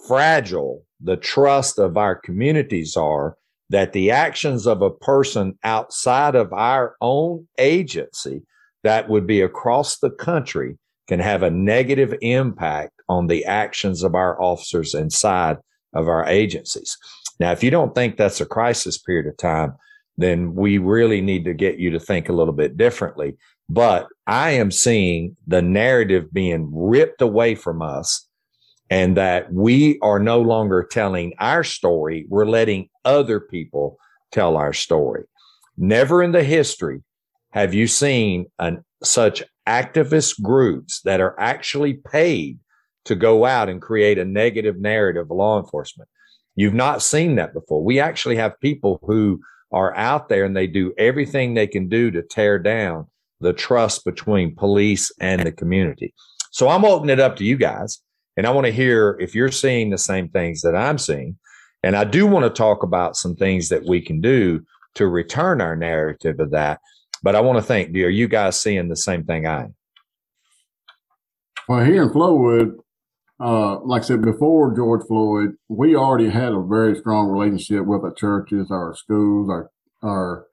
fragile 0.06 0.84
the 1.00 1.16
trust 1.16 1.78
of 1.78 1.96
our 1.96 2.14
communities 2.14 2.96
are 2.96 3.36
that 3.70 3.92
the 3.92 4.10
actions 4.10 4.66
of 4.66 4.82
a 4.82 4.90
person 4.90 5.56
outside 5.62 6.34
of 6.34 6.52
our 6.52 6.96
own 7.00 7.46
agency 7.58 8.42
that 8.82 9.08
would 9.08 9.26
be 9.26 9.40
across 9.40 9.98
the 9.98 10.10
country 10.10 10.76
can 11.08 11.20
have 11.20 11.42
a 11.42 11.50
negative 11.50 12.14
impact 12.20 12.92
on 13.08 13.26
the 13.26 13.44
actions 13.44 14.02
of 14.02 14.14
our 14.14 14.40
officers 14.40 14.94
inside 14.94 15.56
of 15.94 16.08
our 16.08 16.26
agencies. 16.26 16.96
Now, 17.38 17.52
if 17.52 17.64
you 17.64 17.70
don't 17.70 17.94
think 17.94 18.16
that's 18.16 18.40
a 18.40 18.46
crisis 18.46 18.98
period 18.98 19.26
of 19.26 19.36
time, 19.36 19.74
then 20.20 20.54
we 20.54 20.78
really 20.78 21.20
need 21.20 21.44
to 21.44 21.54
get 21.54 21.78
you 21.78 21.90
to 21.90 22.00
think 22.00 22.28
a 22.28 22.32
little 22.32 22.52
bit 22.52 22.76
differently. 22.76 23.36
But 23.68 24.08
I 24.26 24.50
am 24.50 24.70
seeing 24.70 25.36
the 25.46 25.62
narrative 25.62 26.32
being 26.32 26.70
ripped 26.72 27.22
away 27.22 27.54
from 27.54 27.82
us 27.82 28.26
and 28.90 29.16
that 29.16 29.52
we 29.52 29.98
are 30.02 30.18
no 30.18 30.40
longer 30.40 30.86
telling 30.90 31.32
our 31.38 31.62
story. 31.62 32.26
We're 32.28 32.46
letting 32.46 32.88
other 33.04 33.38
people 33.38 33.96
tell 34.32 34.56
our 34.56 34.72
story. 34.72 35.24
Never 35.78 36.22
in 36.22 36.32
the 36.32 36.42
history 36.42 37.02
have 37.52 37.72
you 37.72 37.86
seen 37.86 38.46
an, 38.58 38.84
such 39.02 39.42
activist 39.66 40.42
groups 40.42 41.00
that 41.02 41.20
are 41.20 41.38
actually 41.38 41.94
paid 41.94 42.58
to 43.04 43.14
go 43.14 43.44
out 43.44 43.68
and 43.68 43.80
create 43.80 44.18
a 44.18 44.24
negative 44.24 44.78
narrative 44.78 45.30
of 45.30 45.36
law 45.36 45.58
enforcement? 45.58 46.08
You've 46.56 46.74
not 46.74 47.02
seen 47.02 47.36
that 47.36 47.54
before. 47.54 47.82
We 47.82 48.00
actually 48.00 48.36
have 48.36 48.60
people 48.60 49.00
who 49.04 49.40
are 49.72 49.94
out 49.96 50.28
there 50.28 50.44
and 50.44 50.56
they 50.56 50.66
do 50.66 50.92
everything 50.98 51.54
they 51.54 51.66
can 51.66 51.88
do 51.88 52.10
to 52.10 52.22
tear 52.22 52.58
down 52.58 53.06
the 53.40 53.52
trust 53.52 54.04
between 54.04 54.54
police 54.54 55.12
and 55.20 55.42
the 55.42 55.52
community. 55.52 56.12
So 56.50 56.68
I'm 56.68 56.84
opening 56.84 57.14
it 57.14 57.20
up 57.20 57.36
to 57.36 57.44
you 57.44 57.56
guys. 57.56 58.00
And 58.36 58.46
I 58.46 58.50
want 58.50 58.66
to 58.66 58.72
hear 58.72 59.16
if 59.20 59.34
you're 59.34 59.50
seeing 59.50 59.90
the 59.90 59.98
same 59.98 60.28
things 60.28 60.62
that 60.62 60.76
I'm 60.76 60.98
seeing. 60.98 61.38
And 61.82 61.96
I 61.96 62.04
do 62.04 62.26
want 62.26 62.44
to 62.44 62.50
talk 62.50 62.82
about 62.82 63.16
some 63.16 63.34
things 63.34 63.68
that 63.68 63.84
we 63.86 64.00
can 64.00 64.20
do 64.20 64.60
to 64.94 65.06
return 65.06 65.60
our 65.60 65.76
narrative 65.76 66.40
of 66.40 66.50
that. 66.50 66.80
But 67.22 67.36
I 67.36 67.40
want 67.40 67.58
to 67.58 67.62
think, 67.62 67.94
are 67.96 68.08
you 68.08 68.28
guys 68.28 68.60
seeing 68.60 68.88
the 68.88 68.96
same 68.96 69.24
thing 69.24 69.46
I 69.46 69.64
am? 69.64 69.74
Well, 71.68 71.84
here 71.84 72.02
in 72.02 72.10
Flowood, 72.10 72.76
uh, 73.40 73.80
like 73.80 74.02
I 74.02 74.06
said 74.06 74.22
before 74.22 74.74
George 74.74 75.06
Floyd, 75.06 75.54
we 75.68 75.96
already 75.96 76.28
had 76.28 76.52
a 76.52 76.62
very 76.62 76.94
strong 76.94 77.28
relationship 77.28 77.86
with 77.86 78.02
our 78.02 78.12
churches, 78.12 78.70
our 78.70 78.94
schools, 78.94 79.48
our 79.48 79.70
our 80.02 80.46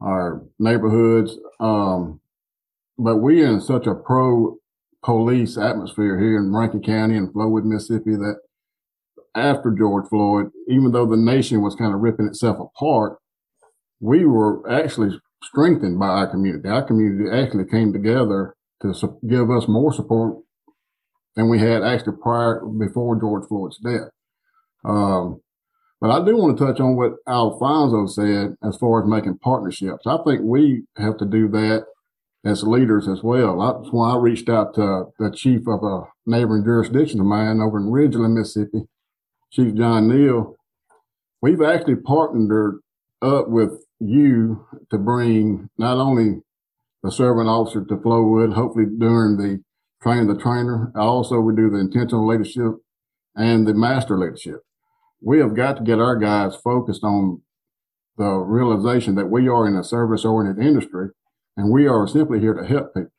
our 0.00 0.42
neighborhoods. 0.58 1.36
Um, 1.60 2.20
but 2.98 3.16
we're 3.16 3.46
in 3.46 3.60
such 3.60 3.86
a 3.86 3.94
pro 3.94 4.56
police 5.04 5.58
atmosphere 5.58 6.18
here 6.18 6.38
in 6.38 6.54
Rankin 6.54 6.82
County 6.82 7.16
and 7.16 7.32
Flowood, 7.32 7.64
Mississippi 7.64 8.12
that 8.12 8.36
after 9.34 9.70
George 9.70 10.08
Floyd, 10.08 10.50
even 10.68 10.92
though 10.92 11.06
the 11.06 11.16
nation 11.16 11.62
was 11.62 11.74
kind 11.74 11.94
of 11.94 12.00
ripping 12.00 12.26
itself 12.26 12.58
apart, 12.60 13.18
we 14.00 14.24
were 14.24 14.68
actually 14.70 15.18
strengthened 15.42 15.98
by 15.98 16.08
our 16.08 16.26
community. 16.28 16.68
Our 16.68 16.84
community 16.84 17.30
actually 17.30 17.64
came 17.66 17.92
together 17.92 18.54
to 18.82 19.18
give 19.26 19.50
us 19.50 19.68
more 19.68 19.92
support 19.92 20.38
than 21.36 21.48
we 21.48 21.58
had 21.58 21.82
actually 21.82 22.16
prior 22.22 22.64
before 22.64 23.20
George 23.20 23.46
Floyd's 23.48 23.78
death. 23.78 24.10
Um, 24.84 25.40
But 26.00 26.10
I 26.10 26.24
do 26.24 26.36
want 26.36 26.58
to 26.58 26.66
touch 26.66 26.80
on 26.80 26.96
what 26.96 27.12
Alfonso 27.28 28.06
said 28.06 28.56
as 28.62 28.76
far 28.76 29.02
as 29.02 29.08
making 29.08 29.38
partnerships. 29.38 30.04
I 30.04 30.18
think 30.26 30.40
we 30.42 30.82
have 30.96 31.16
to 31.18 31.24
do 31.24 31.46
that 31.50 31.84
as 32.44 32.64
leaders 32.64 33.06
as 33.06 33.22
well. 33.22 33.60
That's 33.60 33.92
why 33.92 34.10
I 34.10 34.16
reached 34.16 34.48
out 34.48 34.74
to 34.74 35.04
the 35.20 35.30
chief 35.30 35.68
of 35.68 35.84
a 35.84 36.02
neighboring 36.26 36.64
jurisdiction 36.64 37.20
of 37.20 37.26
mine 37.26 37.60
over 37.60 37.78
in 37.78 37.86
Ridgeland, 37.86 38.34
Mississippi, 38.34 38.88
Chief 39.52 39.74
John 39.74 40.08
Neal. 40.08 40.56
We've 41.40 41.62
actually 41.62 41.96
partnered 41.96 42.80
up 43.22 43.48
with 43.48 43.84
you 44.00 44.66
to 44.90 44.98
bring 44.98 45.70
not 45.78 45.98
only 45.98 46.42
the 47.04 47.12
servant 47.12 47.48
officer 47.48 47.84
to 47.84 47.96
Flowood, 47.96 48.54
hopefully 48.54 48.86
during 48.98 49.36
the 49.36 49.62
train 50.02 50.26
the 50.26 50.36
trainer. 50.36 50.92
Also, 50.96 51.40
we 51.40 51.54
do 51.54 51.70
the 51.70 51.78
intentional 51.78 52.26
leadership 52.26 52.72
and 53.34 53.66
the 53.66 53.74
master 53.74 54.18
leadership. 54.18 54.60
We 55.20 55.38
have 55.38 55.54
got 55.54 55.76
to 55.76 55.82
get 55.84 56.00
our 56.00 56.16
guys 56.16 56.56
focused 56.56 57.04
on 57.04 57.42
the 58.18 58.28
realization 58.28 59.14
that 59.14 59.30
we 59.30 59.48
are 59.48 59.66
in 59.66 59.76
a 59.76 59.84
service 59.84 60.24
oriented 60.24 60.64
industry 60.64 61.10
and 61.56 61.70
we 61.70 61.86
are 61.86 62.06
simply 62.06 62.40
here 62.40 62.54
to 62.54 62.66
help 62.66 62.94
people. 62.94 63.10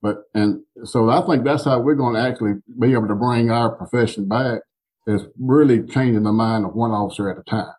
But, 0.00 0.18
and 0.32 0.62
so 0.84 1.10
I 1.10 1.20
think 1.26 1.44
that's 1.44 1.64
how 1.64 1.80
we're 1.80 1.94
going 1.94 2.14
to 2.14 2.20
actually 2.20 2.54
be 2.78 2.92
able 2.92 3.08
to 3.08 3.16
bring 3.16 3.50
our 3.50 3.70
profession 3.70 4.28
back 4.28 4.60
is 5.06 5.22
really 5.38 5.82
changing 5.82 6.22
the 6.22 6.32
mind 6.32 6.64
of 6.64 6.74
one 6.74 6.92
officer 6.92 7.30
at 7.30 7.38
a 7.38 7.42
time. 7.42 7.72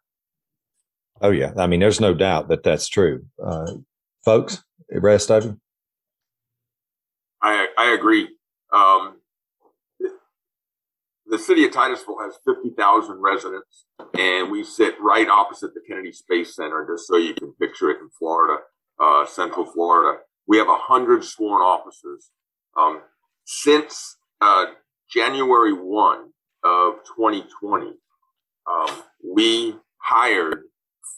Oh 1.22 1.32
yeah, 1.32 1.54
I 1.58 1.68
mean, 1.68 1.80
there's 1.80 2.02
no 2.02 2.14
doubt 2.14 2.50
that 2.50 2.64
that's 2.64 2.88
true, 2.88 3.26
uh, 3.44 3.72
folks. 4.24 4.64
Rest 4.92 5.30
of 5.30 5.46
you, 5.46 5.60
I 7.42 7.68
I 7.78 7.94
agree. 7.94 8.30
Um, 8.74 9.18
the 11.30 11.38
city 11.38 11.64
of 11.64 11.72
Titusville 11.72 12.20
has 12.22 12.40
50,000 12.44 13.22
residents, 13.22 13.86
and 14.18 14.52
we 14.52 14.64
sit 14.64 14.96
right 15.00 15.28
opposite 15.30 15.74
the 15.76 15.82
Kennedy 15.88 16.12
Space 16.12 16.56
Center, 16.56 16.88
just 16.92 17.08
so 17.08 17.18
you 17.18 17.36
can 17.36 17.54
picture 17.54 17.92
it 17.92 18.00
in 18.02 18.10
Florida, 18.18 18.64
uh, 19.00 19.26
Central 19.28 19.66
Florida. 19.66 20.20
We 20.48 20.58
have 20.58 20.68
100 20.68 21.24
sworn 21.24 21.62
officers. 21.62 22.32
Um, 22.76 23.02
since 23.46 24.18
uh, 24.42 24.66
January 25.12 25.74
1 25.74 26.32
of 26.64 26.94
2020, 27.16 27.94
um, 28.70 29.04
we 29.24 29.76
hired 29.98 30.64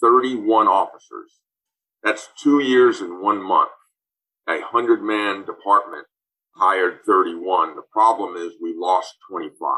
31 0.02 0.68
officers. 0.68 1.40
That's 2.04 2.30
two 2.42 2.60
years 2.60 3.00
and 3.00 3.22
one 3.22 3.42
month. 3.42 3.70
A 4.50 4.60
100 4.60 5.02
man 5.02 5.46
department 5.46 6.08
hired 6.56 7.00
31. 7.06 7.76
The 7.76 7.82
problem 7.92 8.36
is 8.36 8.54
we 8.62 8.74
lost 8.78 9.16
25. 9.30 9.78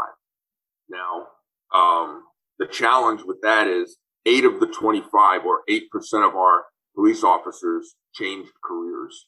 Now, 0.89 1.27
um, 1.73 2.23
the 2.59 2.67
challenge 2.67 3.21
with 3.23 3.41
that 3.41 3.67
is 3.67 3.97
eight 4.25 4.45
of 4.45 4.59
the 4.59 4.67
25 4.67 5.45
or 5.45 5.61
8% 5.69 5.81
of 6.27 6.35
our 6.35 6.65
police 6.95 7.23
officers 7.23 7.95
changed 8.13 8.51
careers. 8.63 9.27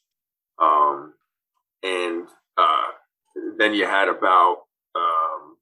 Um, 0.62 1.14
and, 1.84 2.28
uh, 2.58 2.92
then 3.58 3.74
you 3.74 3.86
had 3.86 4.08
about, 4.08 4.64
um, 4.96 5.58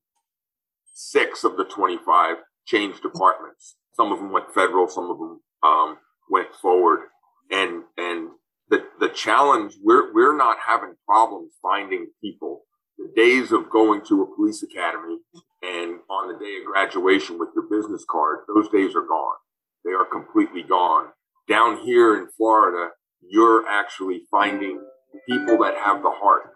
six 0.93 1.43
of 1.43 1.57
the 1.57 1.65
25 1.65 2.37
changed 2.65 3.01
departments. 3.01 3.75
Some 3.93 4.11
of 4.11 4.19
them 4.19 4.31
went 4.31 4.53
federal, 4.53 4.87
some 4.87 5.09
of 5.09 5.17
them, 5.17 5.41
um, 5.63 5.97
went 6.29 6.53
forward. 6.55 7.07
And, 7.51 7.83
and 7.97 8.29
the, 8.69 8.83
the 8.99 9.09
challenge, 9.09 9.75
we're, 9.81 10.13
we're 10.13 10.37
not 10.37 10.57
having 10.67 10.95
problems 11.05 11.53
finding 11.61 12.07
people. 12.21 12.63
The 12.97 13.11
days 13.15 13.51
of 13.51 13.69
going 13.69 14.01
to 14.07 14.21
a 14.21 14.35
police 14.35 14.63
academy 14.63 15.17
and 15.61 15.99
on 16.09 16.31
the 16.31 16.39
day 16.43 16.57
of 16.59 16.65
graduation 16.65 17.39
with 17.39 17.49
your 17.55 17.65
business 17.69 18.05
card, 18.09 18.39
those 18.47 18.69
days 18.69 18.95
are 18.95 19.05
gone. 19.05 19.35
They 19.83 19.91
are 19.91 20.05
completely 20.05 20.63
gone. 20.63 21.07
Down 21.47 21.79
here 21.79 22.15
in 22.15 22.27
Florida, 22.37 22.91
you're 23.21 23.67
actually 23.67 24.23
finding 24.31 24.81
people 25.27 25.57
that 25.59 25.75
have 25.77 26.01
the 26.01 26.11
heart, 26.11 26.51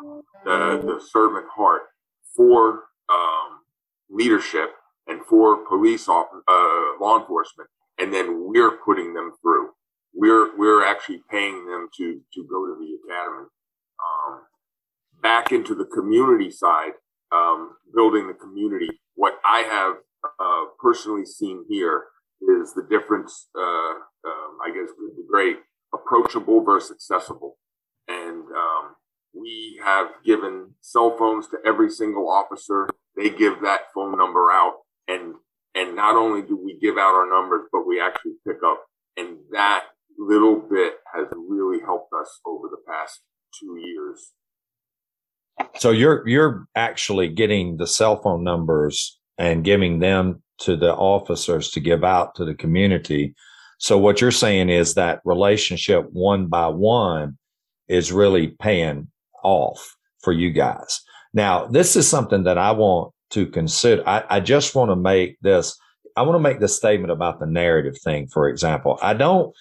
the, 0.45 0.81
the 0.81 1.01
servant 1.11 1.47
heart 1.55 1.83
for 2.35 2.85
um, 3.09 3.61
leadership 4.09 4.71
and 5.07 5.21
for 5.25 5.65
police 5.67 6.07
uh, 6.07 6.23
law 6.99 7.19
enforcement, 7.19 7.69
and 7.97 8.13
then 8.13 8.45
we're 8.47 8.77
putting 8.85 9.13
them 9.13 9.33
through 9.41 9.69
actually 10.87 11.21
paying 11.29 11.65
them 11.65 11.89
to 11.97 12.21
to 12.33 12.43
go 12.49 12.65
to 12.65 12.75
the 12.79 12.97
academy. 13.03 13.47
Um, 13.99 14.41
back 15.21 15.51
into 15.51 15.73
the 15.73 15.85
community 15.85 16.51
side, 16.51 16.93
um, 17.31 17.75
building 17.93 18.27
the 18.27 18.33
community. 18.33 18.87
What 19.15 19.39
I 19.43 19.61
have 19.61 19.95
uh, 20.39 20.65
personally 20.79 21.25
seen 21.25 21.65
here 21.69 22.05
is 22.41 22.73
the 22.73 22.85
difference. 22.89 23.49
Uh, 23.55 23.93
um, 24.27 24.57
I 24.63 24.69
guess 24.69 24.89
would 24.97 25.15
be 25.15 25.23
great, 25.29 25.57
approachable 25.93 26.63
versus 26.63 26.91
accessible, 26.91 27.57
and 28.07 28.43
um, 28.43 28.95
we 29.33 29.79
have 29.83 30.07
given 30.25 30.73
cell 30.81 31.15
phones 31.17 31.47
to 31.49 31.57
every 31.65 31.89
single 31.89 32.29
officer. 32.29 32.87
They 33.15 33.29
give 33.29 33.61
that 33.61 33.91
phone 33.93 34.17
number 34.17 34.51
out, 34.51 34.81
and 35.07 35.35
and 35.73 35.95
not 35.95 36.15
only 36.15 36.41
do 36.41 36.57
we 36.57 36.77
give 36.79 36.97
out 36.97 37.15
our 37.15 37.29
numbers, 37.29 37.67
but 37.71 37.87
we 37.87 38.01
actually 38.01 38.33
pick 38.45 38.57
up, 38.65 38.85
and 39.15 39.37
that 39.51 39.85
little 40.17 40.61
bit 40.69 40.93
has 41.13 41.27
really 41.31 41.79
helped 41.85 42.11
us 42.19 42.39
over 42.45 42.67
the 42.69 42.81
past 42.87 43.21
two 43.59 43.77
years. 43.77 44.31
So 45.77 45.91
you're 45.91 46.27
you're 46.27 46.67
actually 46.75 47.29
getting 47.29 47.77
the 47.77 47.87
cell 47.87 48.21
phone 48.21 48.43
numbers 48.43 49.19
and 49.37 49.63
giving 49.63 49.99
them 49.99 50.41
to 50.59 50.75
the 50.75 50.93
officers 50.93 51.71
to 51.71 51.79
give 51.79 52.03
out 52.03 52.35
to 52.35 52.45
the 52.45 52.55
community. 52.55 53.35
So 53.79 53.97
what 53.97 54.21
you're 54.21 54.31
saying 54.31 54.69
is 54.69 54.95
that 54.95 55.21
relationship 55.23 56.07
one 56.11 56.47
by 56.47 56.67
one 56.67 57.37
is 57.87 58.11
really 58.11 58.47
paying 58.47 59.07
off 59.43 59.95
for 60.21 60.33
you 60.33 60.51
guys. 60.51 61.01
Now, 61.33 61.67
this 61.67 61.95
is 61.95 62.07
something 62.07 62.43
that 62.43 62.57
I 62.57 62.71
want 62.71 63.13
to 63.31 63.45
consider. 63.45 64.07
I, 64.07 64.23
I 64.29 64.39
just 64.39 64.73
want 64.73 64.89
to 64.89 64.95
make 64.95 65.37
this, 65.41 65.77
I 66.15 66.23
want 66.23 66.35
to 66.35 66.39
make 66.39 66.59
this 66.59 66.75
statement 66.75 67.11
about 67.11 67.39
the 67.39 67.45
narrative 67.45 67.97
thing, 68.03 68.27
for 68.27 68.49
example. 68.49 68.97
I 69.01 69.13
don't 69.13 69.53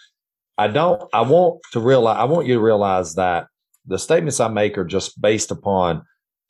I 0.58 0.68
don't, 0.68 1.02
I 1.12 1.22
want 1.22 1.60
to 1.72 1.80
realize, 1.80 2.16
I 2.18 2.24
want 2.24 2.46
you 2.46 2.54
to 2.54 2.60
realize 2.60 3.14
that 3.16 3.48
the 3.86 3.98
statements 3.98 4.40
I 4.40 4.48
make 4.48 4.78
are 4.78 4.84
just 4.84 5.20
based 5.20 5.50
upon 5.50 6.02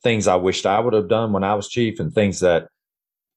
things 0.02 0.28
I 0.28 0.36
wished 0.36 0.66
I 0.66 0.78
would 0.78 0.94
have 0.94 1.08
done 1.08 1.32
when 1.32 1.44
I 1.44 1.54
was 1.54 1.68
chief 1.68 1.98
and 1.98 2.12
things 2.12 2.40
that 2.40 2.68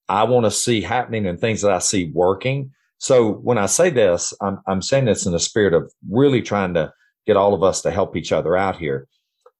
I 0.08 0.24
want 0.24 0.46
to 0.46 0.52
see 0.52 0.82
happening 0.82 1.26
and 1.26 1.40
things 1.40 1.62
that 1.62 1.72
I 1.72 1.80
see 1.80 2.12
working. 2.14 2.72
So 2.98 3.32
when 3.32 3.58
I 3.58 3.66
say 3.66 3.90
this, 3.90 4.34
I'm, 4.42 4.60
I'm 4.68 4.82
saying 4.82 5.06
this 5.06 5.26
in 5.26 5.32
the 5.32 5.40
spirit 5.40 5.74
of 5.74 5.92
really 6.10 6.42
trying 6.42 6.74
to 6.76 6.92
get 7.26 7.38
all 7.38 7.54
of 7.54 7.64
us 7.64 7.82
to 7.84 7.92
help 7.92 8.16
each 8.16 8.32
other 8.32 8.56
out 8.56 8.78
here. 8.78 9.08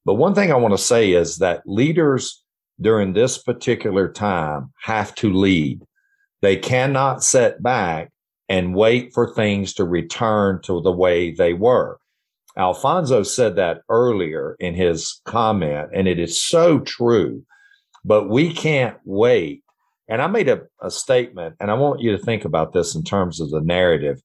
But 0.06 0.16
one 0.16 0.34
thing 0.34 0.52
I 0.52 0.56
want 0.56 0.74
to 0.74 0.84
say 0.84 1.12
is 1.12 1.38
that 1.38 1.62
leaders 1.66 2.44
during 2.82 3.14
this 3.14 3.38
particular 3.38 4.12
time 4.12 4.72
have 4.82 5.14
to 5.16 5.32
lead. 5.32 5.82
They 6.42 6.56
cannot 6.56 7.24
set 7.24 7.62
back 7.62 8.12
and 8.50 8.74
wait 8.74 9.14
for 9.14 9.34
things 9.34 9.74
to 9.76 9.86
return 9.86 10.60
to 10.64 10.82
the 10.82 10.92
way 10.92 11.32
they 11.32 11.54
were. 11.54 12.00
Alfonso 12.58 13.24
said 13.24 13.56
that 13.56 13.82
earlier 13.90 14.56
in 14.60 14.74
his 14.74 15.22
comment, 15.26 15.92
and 15.94 16.08
it 16.08 16.20
is 16.20 16.42
so 16.42 16.80
true, 16.80 17.44
but 18.04 18.28
we 18.28 18.54
can't 18.54 18.98
wait. 19.06 19.64
And 20.10 20.22
I 20.22 20.28
made 20.28 20.50
a, 20.50 20.62
a 20.82 20.90
statement, 20.90 21.56
and 21.60 21.70
I 21.70 21.76
want 21.76 22.02
you 22.02 22.12
to 22.12 22.18
think 22.18 22.44
about 22.44 22.74
this 22.74 22.96
in 22.96 23.04
terms 23.04 23.40
of 23.40 23.52
the 23.52 23.62
narrative. 23.62 24.20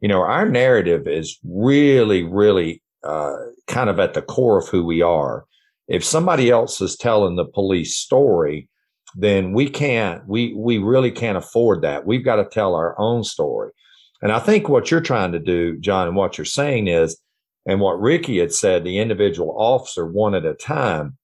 You 0.00 0.08
know, 0.08 0.22
our 0.22 0.48
narrative 0.48 1.08
is 1.08 1.38
really, 1.44 2.22
really 2.22 2.82
uh, 3.02 3.36
kind 3.66 3.90
of 3.90 3.98
at 3.98 4.14
the 4.14 4.22
core 4.22 4.58
of 4.58 4.68
who 4.68 4.84
we 4.84 5.02
are. 5.02 5.44
If 5.88 6.04
somebody 6.04 6.50
else 6.50 6.80
is 6.80 6.96
telling 6.96 7.34
the 7.34 7.44
police 7.44 7.96
story, 7.96 8.68
then 9.18 9.52
we 9.52 9.68
can't, 9.68 10.26
we, 10.28 10.52
we 10.54 10.78
really 10.78 11.10
can't 11.10 11.38
afford 11.38 11.82
that. 11.82 12.06
We've 12.06 12.24
got 12.24 12.36
to 12.36 12.44
tell 12.44 12.74
our 12.74 12.94
own 12.98 13.24
story. 13.24 13.70
And 14.20 14.30
I 14.30 14.38
think 14.38 14.68
what 14.68 14.90
you're 14.90 15.00
trying 15.00 15.32
to 15.32 15.38
do, 15.38 15.78
John, 15.78 16.06
and 16.06 16.16
what 16.16 16.36
you're 16.36 16.44
saying 16.44 16.86
is, 16.86 17.18
and 17.66 17.80
what 17.80 18.00
Ricky 18.00 18.38
had 18.38 18.52
said, 18.52 18.84
the 18.84 18.98
individual 18.98 19.54
officer 19.58 20.06
one 20.06 20.34
at 20.34 20.44
a 20.44 20.54
time. 20.54 21.16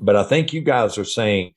But 0.00 0.16
I 0.16 0.24
think 0.24 0.52
you 0.52 0.60
guys 0.60 0.98
are 0.98 1.04
saying 1.04 1.54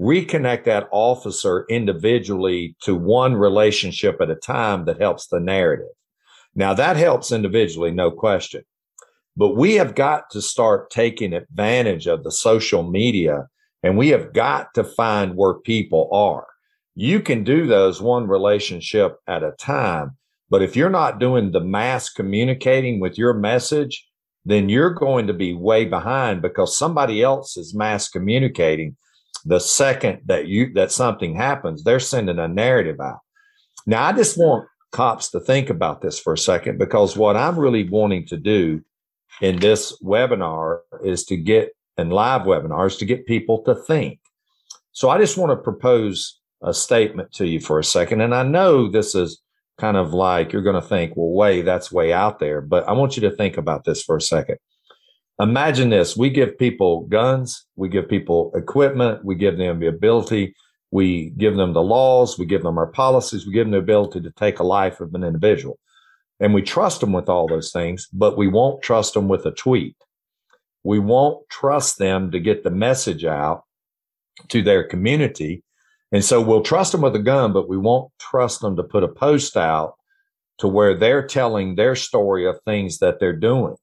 reconnect 0.00 0.64
that 0.64 0.88
officer 0.90 1.66
individually 1.68 2.74
to 2.82 2.94
one 2.94 3.34
relationship 3.34 4.20
at 4.20 4.30
a 4.30 4.34
time 4.34 4.86
that 4.86 5.00
helps 5.00 5.26
the 5.26 5.38
narrative. 5.38 5.92
Now 6.54 6.72
that 6.74 6.96
helps 6.96 7.30
individually, 7.30 7.90
no 7.90 8.10
question. 8.10 8.62
But 9.36 9.56
we 9.56 9.74
have 9.74 9.94
got 9.94 10.30
to 10.30 10.42
start 10.42 10.90
taking 10.90 11.32
advantage 11.32 12.06
of 12.06 12.24
the 12.24 12.32
social 12.32 12.82
media 12.82 13.46
and 13.82 13.96
we 13.96 14.08
have 14.08 14.32
got 14.32 14.74
to 14.74 14.84
find 14.84 15.36
where 15.36 15.54
people 15.54 16.08
are. 16.12 16.46
You 16.94 17.20
can 17.20 17.44
do 17.44 17.66
those 17.66 18.00
one 18.00 18.28
relationship 18.28 19.16
at 19.26 19.42
a 19.42 19.52
time. 19.52 20.16
But 20.50 20.62
if 20.62 20.76
you're 20.76 20.90
not 20.90 21.20
doing 21.20 21.52
the 21.52 21.60
mass 21.60 22.10
communicating 22.10 23.00
with 23.00 23.16
your 23.16 23.32
message, 23.32 24.06
then 24.44 24.68
you're 24.68 24.90
going 24.90 25.26
to 25.28 25.32
be 25.32 25.54
way 25.54 25.84
behind 25.84 26.42
because 26.42 26.76
somebody 26.76 27.22
else 27.22 27.56
is 27.56 27.74
mass 27.74 28.08
communicating. 28.08 28.96
The 29.44 29.60
second 29.60 30.22
that 30.26 30.48
you, 30.48 30.72
that 30.74 30.92
something 30.92 31.36
happens, 31.36 31.84
they're 31.84 32.00
sending 32.00 32.38
a 32.38 32.48
narrative 32.48 33.00
out. 33.00 33.20
Now, 33.86 34.04
I 34.04 34.12
just 34.12 34.36
want 34.36 34.66
cops 34.92 35.30
to 35.30 35.40
think 35.40 35.70
about 35.70 36.02
this 36.02 36.18
for 36.18 36.32
a 36.32 36.38
second 36.38 36.78
because 36.78 37.16
what 37.16 37.36
I'm 37.36 37.58
really 37.58 37.88
wanting 37.88 38.26
to 38.26 38.36
do 38.36 38.82
in 39.40 39.58
this 39.58 39.96
webinar 40.02 40.80
is 41.04 41.24
to 41.26 41.36
get 41.36 41.70
and 41.96 42.12
live 42.12 42.42
webinars 42.42 42.98
to 42.98 43.04
get 43.04 43.26
people 43.26 43.62
to 43.62 43.74
think. 43.74 44.20
So 44.92 45.08
I 45.08 45.18
just 45.18 45.36
want 45.36 45.50
to 45.50 45.56
propose 45.56 46.40
a 46.62 46.74
statement 46.74 47.32
to 47.32 47.46
you 47.46 47.60
for 47.60 47.78
a 47.78 47.84
second. 47.84 48.20
And 48.20 48.34
I 48.34 48.42
know 48.42 48.88
this 48.88 49.14
is 49.14 49.40
kind 49.78 49.96
of 49.96 50.12
like 50.12 50.52
you're 50.52 50.62
going 50.62 50.80
to 50.80 50.86
think, 50.86 51.14
well, 51.16 51.32
way, 51.32 51.62
that's 51.62 51.90
way 51.90 52.12
out 52.12 52.38
there. 52.38 52.60
But 52.60 52.86
I 52.88 52.92
want 52.92 53.16
you 53.16 53.22
to 53.22 53.36
think 53.36 53.56
about 53.56 53.84
this 53.84 54.02
for 54.02 54.16
a 54.16 54.20
second. 54.20 54.58
Imagine 55.40 55.88
this 55.88 56.18
we 56.18 56.28
give 56.28 56.58
people 56.58 57.06
guns, 57.06 57.64
we 57.74 57.88
give 57.88 58.08
people 58.08 58.52
equipment, 58.54 59.24
we 59.24 59.34
give 59.34 59.56
them 59.56 59.80
the 59.80 59.86
ability, 59.86 60.54
we 60.90 61.30
give 61.30 61.56
them 61.56 61.72
the 61.72 61.82
laws, 61.82 62.38
we 62.38 62.44
give 62.44 62.62
them 62.62 62.76
our 62.76 62.88
policies, 62.88 63.46
we 63.46 63.54
give 63.54 63.64
them 63.64 63.72
the 63.72 63.78
ability 63.78 64.20
to 64.20 64.30
take 64.32 64.58
a 64.58 64.64
life 64.64 65.00
of 65.00 65.14
an 65.14 65.24
individual. 65.24 65.78
And 66.40 66.52
we 66.52 66.60
trust 66.60 67.00
them 67.00 67.12
with 67.12 67.30
all 67.30 67.46
those 67.46 67.72
things, 67.72 68.06
but 68.12 68.36
we 68.36 68.48
won't 68.48 68.82
trust 68.82 69.14
them 69.14 69.28
with 69.28 69.46
a 69.46 69.52
tweet. 69.52 69.96
We 70.84 70.98
won't 70.98 71.48
trust 71.48 71.98
them 71.98 72.30
to 72.30 72.40
get 72.40 72.64
the 72.64 72.70
message 72.70 73.24
out 73.24 73.64
to 74.48 74.62
their 74.62 74.84
community. 74.84 75.62
And 76.12 76.24
so 76.24 76.40
we'll 76.40 76.62
trust 76.62 76.92
them 76.92 77.02
with 77.02 77.14
a 77.14 77.20
gun, 77.20 77.52
but 77.52 77.68
we 77.68 77.76
won't 77.76 78.10
trust 78.18 78.60
them 78.60 78.76
to 78.76 78.82
put 78.82 79.04
a 79.04 79.08
post 79.08 79.56
out 79.56 79.94
to 80.58 80.68
where 80.68 80.94
they're 80.94 81.26
telling 81.26 81.74
their 81.74 81.94
story 81.94 82.46
of 82.46 82.58
things 82.64 82.98
that 82.98 83.20
they're 83.20 83.36
doing. 83.36 83.76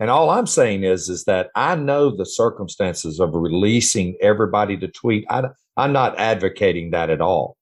And 0.00 0.10
all 0.10 0.30
I'm 0.30 0.46
saying 0.46 0.84
is, 0.84 1.08
is 1.08 1.24
that 1.24 1.50
I 1.54 1.74
know 1.74 2.14
the 2.14 2.26
circumstances 2.26 3.18
of 3.18 3.34
releasing 3.34 4.16
everybody 4.20 4.76
to 4.78 4.88
tweet. 4.88 5.24
I, 5.28 5.44
I'm 5.76 5.92
not 5.92 6.18
advocating 6.18 6.90
that 6.90 7.10
at 7.10 7.20
all, 7.20 7.56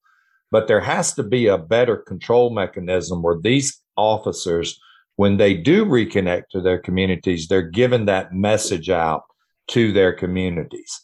but 0.50 0.68
there 0.68 0.80
has 0.80 1.14
to 1.14 1.22
be 1.22 1.46
a 1.46 1.58
better 1.58 1.96
control 1.96 2.50
mechanism 2.50 3.22
where 3.22 3.38
these 3.40 3.80
officers, 3.96 4.78
when 5.16 5.38
they 5.38 5.54
do 5.54 5.84
reconnect 5.84 6.48
to 6.52 6.60
their 6.60 6.78
communities, 6.78 7.48
they're 7.48 7.62
giving 7.62 8.04
that 8.04 8.32
message 8.32 8.90
out 8.90 9.24
to 9.68 9.92
their 9.92 10.12
communities. 10.12 11.00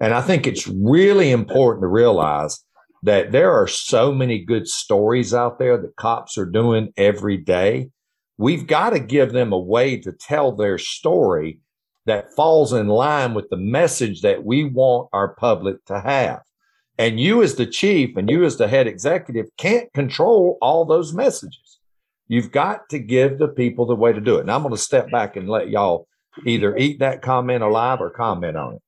And 0.00 0.14
I 0.14 0.20
think 0.20 0.46
it's 0.46 0.68
really 0.68 1.30
important 1.30 1.82
to 1.82 1.88
realize 1.88 2.62
that 3.02 3.32
there 3.32 3.52
are 3.52 3.66
so 3.66 4.12
many 4.12 4.38
good 4.38 4.66
stories 4.66 5.34
out 5.34 5.58
there 5.58 5.76
that 5.76 5.96
cops 5.96 6.38
are 6.38 6.46
doing 6.46 6.92
every 6.96 7.36
day. 7.36 7.90
We've 8.38 8.66
got 8.66 8.90
to 8.90 9.00
give 9.00 9.32
them 9.32 9.52
a 9.52 9.58
way 9.58 9.98
to 9.98 10.12
tell 10.12 10.52
their 10.52 10.78
story 10.78 11.58
that 12.06 12.34
falls 12.34 12.72
in 12.72 12.88
line 12.88 13.34
with 13.34 13.48
the 13.50 13.56
message 13.56 14.22
that 14.22 14.44
we 14.44 14.64
want 14.64 15.08
our 15.12 15.34
public 15.34 15.84
to 15.86 16.00
have. 16.00 16.40
And 16.98 17.18
you, 17.18 17.42
as 17.42 17.56
the 17.56 17.66
chief 17.66 18.16
and 18.16 18.30
you, 18.30 18.44
as 18.44 18.56
the 18.56 18.68
head 18.68 18.86
executive, 18.86 19.46
can't 19.56 19.92
control 19.94 20.58
all 20.60 20.84
those 20.84 21.12
messages. 21.12 21.63
You've 22.28 22.50
got 22.50 22.88
to 22.90 22.98
give 22.98 23.38
the 23.38 23.48
people 23.48 23.86
the 23.86 23.94
way 23.94 24.12
to 24.12 24.20
do 24.20 24.36
it. 24.36 24.40
And 24.40 24.50
I'm 24.50 24.62
going 24.62 24.74
to 24.74 24.80
step 24.80 25.10
back 25.10 25.36
and 25.36 25.48
let 25.48 25.68
y'all 25.68 26.06
either 26.46 26.76
eat 26.76 26.98
that 27.00 27.22
comment 27.22 27.62
alive 27.62 28.00
or 28.00 28.10
comment 28.10 28.56
on 28.56 28.74
it. 28.74 28.82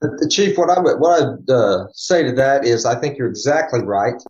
The 0.00 0.28
chief, 0.30 0.56
what 0.56 0.70
I 0.70 0.80
would 0.80 0.98
what 0.98 1.22
I'd 1.22 1.50
uh, 1.50 1.86
say 1.92 2.22
to 2.22 2.32
that 2.32 2.64
is, 2.64 2.86
I 2.86 2.98
think 2.98 3.18
you're 3.18 3.28
exactly 3.28 3.82
right. 3.82 4.20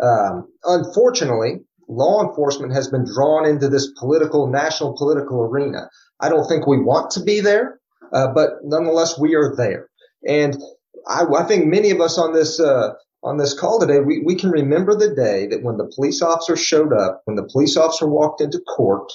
Um, 0.00 0.48
unfortunately, 0.64 1.62
law 1.88 2.26
enforcement 2.26 2.72
has 2.72 2.88
been 2.88 3.04
drawn 3.04 3.44
into 3.44 3.68
this 3.68 3.90
political, 3.98 4.46
national 4.46 4.96
political 4.96 5.40
arena. 5.40 5.90
I 6.20 6.28
don't 6.28 6.46
think 6.46 6.66
we 6.66 6.80
want 6.80 7.10
to 7.12 7.20
be 7.22 7.40
there, 7.40 7.80
uh, 8.12 8.28
but 8.28 8.50
nonetheless, 8.62 9.18
we 9.18 9.34
are 9.34 9.54
there. 9.56 9.88
And 10.28 10.56
I, 11.08 11.24
I 11.24 11.42
think 11.42 11.66
many 11.66 11.90
of 11.90 12.00
us 12.00 12.18
on 12.18 12.32
this 12.32 12.60
uh, 12.60 12.94
on 13.26 13.38
this 13.38 13.58
call 13.58 13.80
today, 13.80 13.98
we, 13.98 14.20
we 14.20 14.36
can 14.36 14.50
remember 14.50 14.94
the 14.94 15.12
day 15.12 15.48
that 15.48 15.64
when 15.64 15.76
the 15.76 15.90
police 15.94 16.22
officer 16.22 16.56
showed 16.56 16.92
up, 16.92 17.22
when 17.24 17.34
the 17.34 17.42
police 17.42 17.76
officer 17.76 18.06
walked 18.06 18.40
into 18.40 18.60
court, 18.60 19.12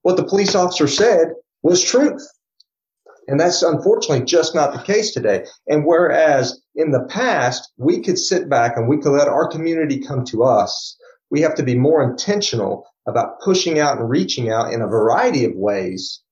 what 0.00 0.16
the 0.16 0.24
police 0.24 0.54
officer 0.54 0.88
said 0.88 1.34
was 1.62 1.84
truth. 1.84 2.26
And 3.28 3.38
that's 3.38 3.62
unfortunately 3.62 4.24
just 4.24 4.54
not 4.54 4.72
the 4.72 4.82
case 4.82 5.12
today. 5.12 5.44
And 5.68 5.84
whereas 5.84 6.62
in 6.74 6.92
the 6.92 7.04
past, 7.10 7.70
we 7.76 8.00
could 8.00 8.18
sit 8.18 8.48
back 8.48 8.76
and 8.76 8.88
we 8.88 8.98
could 8.98 9.12
let 9.12 9.28
our 9.28 9.46
community 9.46 10.00
come 10.00 10.24
to 10.26 10.44
us, 10.44 10.96
we 11.30 11.42
have 11.42 11.54
to 11.56 11.62
be 11.62 11.74
more 11.74 12.02
intentional 12.02 12.86
about 13.06 13.38
pushing 13.40 13.78
out 13.78 13.98
and 13.98 14.08
reaching 14.08 14.50
out 14.50 14.72
in 14.72 14.80
a 14.80 14.88
variety 14.88 15.44
of 15.44 15.52
ways 15.54 16.22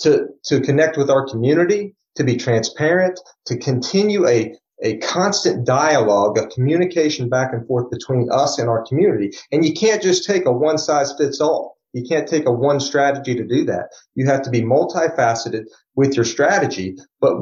to, 0.00 0.26
to 0.46 0.60
connect 0.60 0.96
with 0.96 1.10
our 1.10 1.28
community, 1.28 1.94
to 2.16 2.24
be 2.24 2.36
transparent, 2.36 3.20
to 3.46 3.56
continue 3.56 4.26
a, 4.26 4.52
a 4.82 4.96
constant 4.98 5.66
dialogue 5.66 6.38
of 6.38 6.50
communication 6.50 7.28
back 7.28 7.52
and 7.52 7.66
forth 7.66 7.90
between 7.90 8.28
us 8.30 8.58
and 8.58 8.68
our 8.68 8.84
community. 8.86 9.30
And 9.52 9.64
you 9.64 9.74
can't 9.74 10.02
just 10.02 10.24
take 10.24 10.46
a 10.46 10.52
one 10.52 10.78
size 10.78 11.12
fits 11.18 11.40
all. 11.40 11.76
You 11.92 12.04
can't 12.08 12.28
take 12.28 12.46
a 12.46 12.52
one 12.52 12.80
strategy 12.80 13.34
to 13.34 13.46
do 13.46 13.64
that. 13.64 13.90
You 14.14 14.26
have 14.26 14.42
to 14.42 14.50
be 14.50 14.62
multifaceted 14.62 15.64
with 15.96 16.14
your 16.14 16.24
strategy. 16.24 16.96
But 17.20 17.34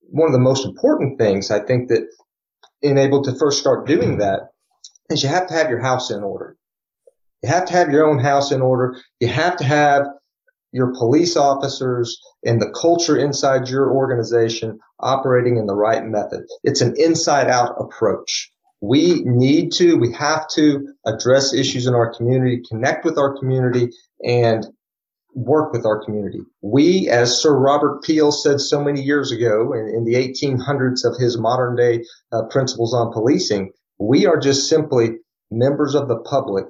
one 0.00 0.28
of 0.28 0.32
the 0.32 0.38
most 0.38 0.64
important 0.64 1.18
things 1.18 1.50
I 1.50 1.60
think 1.60 1.88
that 1.88 2.06
enabled 2.82 3.24
to 3.24 3.34
first 3.34 3.60
start 3.60 3.86
doing 3.86 4.18
that 4.18 4.50
is 5.10 5.22
you 5.22 5.28
have 5.28 5.48
to 5.48 5.54
have 5.54 5.70
your 5.70 5.80
house 5.80 6.10
in 6.10 6.22
order. 6.22 6.56
You 7.42 7.48
have 7.48 7.66
to 7.66 7.72
have 7.72 7.90
your 7.90 8.06
own 8.06 8.18
house 8.18 8.52
in 8.52 8.62
order. 8.62 8.96
You 9.20 9.28
have 9.28 9.56
to 9.56 9.64
have 9.64 10.06
your 10.76 10.92
police 10.94 11.38
officers 11.38 12.20
and 12.44 12.60
the 12.60 12.70
culture 12.70 13.16
inside 13.16 13.66
your 13.66 13.90
organization 13.90 14.78
operating 15.00 15.56
in 15.56 15.66
the 15.66 15.74
right 15.74 16.04
method. 16.04 16.44
It's 16.64 16.82
an 16.82 16.94
inside 16.98 17.48
out 17.48 17.74
approach. 17.80 18.50
We 18.82 19.22
need 19.24 19.72
to, 19.72 19.96
we 19.96 20.12
have 20.12 20.46
to 20.48 20.86
address 21.06 21.54
issues 21.54 21.86
in 21.86 21.94
our 21.94 22.14
community, 22.14 22.62
connect 22.68 23.06
with 23.06 23.16
our 23.16 23.38
community, 23.38 23.88
and 24.22 24.66
work 25.34 25.72
with 25.72 25.86
our 25.86 26.04
community. 26.04 26.40
We, 26.60 27.08
as 27.08 27.40
Sir 27.40 27.56
Robert 27.56 28.02
Peel 28.02 28.30
said 28.30 28.60
so 28.60 28.84
many 28.84 29.00
years 29.00 29.32
ago 29.32 29.72
in, 29.72 29.88
in 29.88 30.04
the 30.04 30.14
1800s 30.14 31.06
of 31.06 31.16
his 31.18 31.38
modern 31.38 31.74
day 31.74 32.04
uh, 32.32 32.42
principles 32.50 32.92
on 32.92 33.12
policing, 33.12 33.70
we 33.98 34.26
are 34.26 34.38
just 34.38 34.68
simply 34.68 35.12
members 35.50 35.94
of 35.94 36.08
the 36.08 36.18
public 36.18 36.66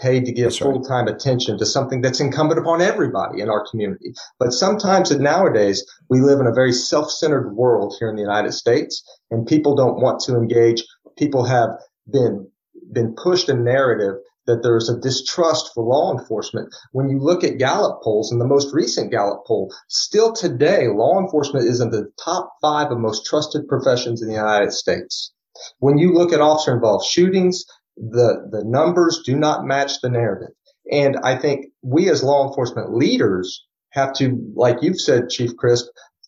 paid 0.00 0.24
to 0.26 0.32
give 0.32 0.54
full 0.54 0.82
time 0.82 1.08
attention 1.08 1.58
to 1.58 1.66
something 1.66 2.00
that's 2.00 2.20
incumbent 2.20 2.60
upon 2.60 2.82
everybody 2.82 3.40
in 3.40 3.48
our 3.48 3.64
community. 3.70 4.12
But 4.38 4.52
sometimes 4.52 5.10
and 5.10 5.22
nowadays 5.22 5.84
we 6.08 6.20
live 6.20 6.40
in 6.40 6.46
a 6.46 6.52
very 6.52 6.72
self 6.72 7.10
centered 7.10 7.54
world 7.54 7.94
here 7.98 8.08
in 8.08 8.16
the 8.16 8.22
United 8.22 8.52
States 8.52 9.02
and 9.30 9.46
people 9.46 9.74
don't 9.74 10.00
want 10.00 10.20
to 10.20 10.36
engage. 10.36 10.84
People 11.16 11.44
have 11.44 11.70
been, 12.10 12.48
been 12.92 13.14
pushed 13.14 13.48
a 13.48 13.54
narrative 13.54 14.16
that 14.46 14.62
there's 14.62 14.88
a 14.88 15.00
distrust 15.00 15.72
for 15.74 15.84
law 15.84 16.16
enforcement. 16.16 16.72
When 16.92 17.08
you 17.08 17.18
look 17.18 17.42
at 17.42 17.58
Gallup 17.58 18.00
polls 18.02 18.30
and 18.30 18.40
the 18.40 18.46
most 18.46 18.72
recent 18.72 19.10
Gallup 19.10 19.44
poll, 19.46 19.74
still 19.88 20.32
today, 20.32 20.88
law 20.88 21.18
enforcement 21.20 21.66
is 21.66 21.80
in 21.80 21.90
the 21.90 22.10
top 22.22 22.52
five 22.60 22.92
of 22.92 22.98
most 22.98 23.26
trusted 23.26 23.66
professions 23.68 24.22
in 24.22 24.28
the 24.28 24.34
United 24.34 24.72
States. 24.72 25.32
When 25.78 25.98
you 25.98 26.12
look 26.12 26.32
at 26.32 26.40
officer 26.40 26.74
involved 26.74 27.06
shootings, 27.06 27.64
the, 27.96 28.48
the 28.50 28.62
numbers 28.64 29.22
do 29.24 29.36
not 29.36 29.64
match 29.64 30.00
the 30.02 30.10
narrative. 30.10 30.54
And 30.90 31.16
I 31.24 31.36
think 31.36 31.66
we 31.82 32.08
as 32.10 32.22
law 32.22 32.46
enforcement 32.46 32.94
leaders 32.94 33.64
have 33.90 34.12
to, 34.14 34.38
like 34.54 34.82
you've 34.82 35.00
said, 35.00 35.30
Chief 35.30 35.56
Crisp, 35.56 35.86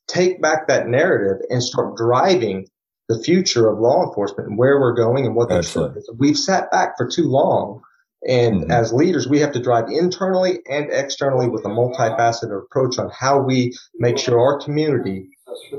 take 0.09 0.41
back 0.41 0.69
that 0.69 0.89
narrative 0.89 1.45
and 1.51 1.63
start 1.63 1.97
driving 1.97 2.67
the 3.09 3.23
future 3.23 3.69
of 3.69 3.79
law 3.79 4.07
enforcement 4.07 4.49
and 4.49 4.59
where 4.59 4.81
we're 4.81 4.95
going 4.95 5.27
and 5.27 5.35
what 5.35 5.49
the 5.49 5.63
truth 5.63 5.97
is. 5.97 6.11
We've 6.19 6.37
sat 6.37 6.71
back 6.71 6.95
for 6.97 7.09
too 7.09 7.25
long. 7.25 7.83
And 8.27 8.63
mm-hmm. 8.63 8.71
as 8.71 8.93
leaders, 8.93 9.29
we 9.29 9.39
have 9.41 9.53
to 9.53 9.63
drive 9.63 9.85
internally 9.89 10.59
and 10.69 10.91
externally 10.91 11.49
with 11.49 11.65
a 11.65 11.69
multifaceted 11.69 12.57
approach 12.65 12.99
on 12.99 13.11
how 13.17 13.41
we 13.41 13.73
make 13.99 14.19
sure 14.19 14.41
our 14.41 14.59
community 14.59 15.29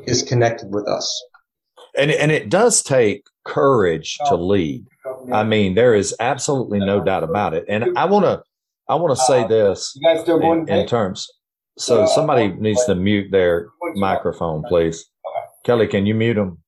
is 0.06 0.24
connected 0.24 0.74
with 0.74 0.88
us. 0.88 1.24
And, 1.98 2.12
and 2.12 2.32
it 2.32 2.50
does 2.50 2.82
take 2.84 3.24
courage 3.46 4.18
to 4.28 4.36
lead. 4.36 4.86
I 5.34 5.44
mean, 5.44 5.76
there 5.76 5.96
is 5.96 6.16
absolutely 6.20 6.80
no 6.80 7.04
doubt 7.04 7.24
about 7.24 7.54
it. 7.54 7.66
And 7.68 7.98
I 7.98 8.06
want 8.06 8.26
to, 8.26 8.44
I 8.88 8.96
want 8.96 9.16
to 9.18 9.24
say 9.24 9.44
uh, 9.44 9.48
this 9.48 9.98
in, 10.28 10.70
in 10.70 10.88
terms. 10.88 11.28
So 11.78 12.06
somebody 12.06 12.50
needs 12.50 12.86
to 12.86 12.96
mute 12.96 13.32
their 13.32 13.70
microphone, 13.96 14.64
please. 14.64 15.06
Kelly, 15.66 15.88
can 15.88 16.06
you 16.06 16.14
mute 16.14 16.36
them? 16.36 16.60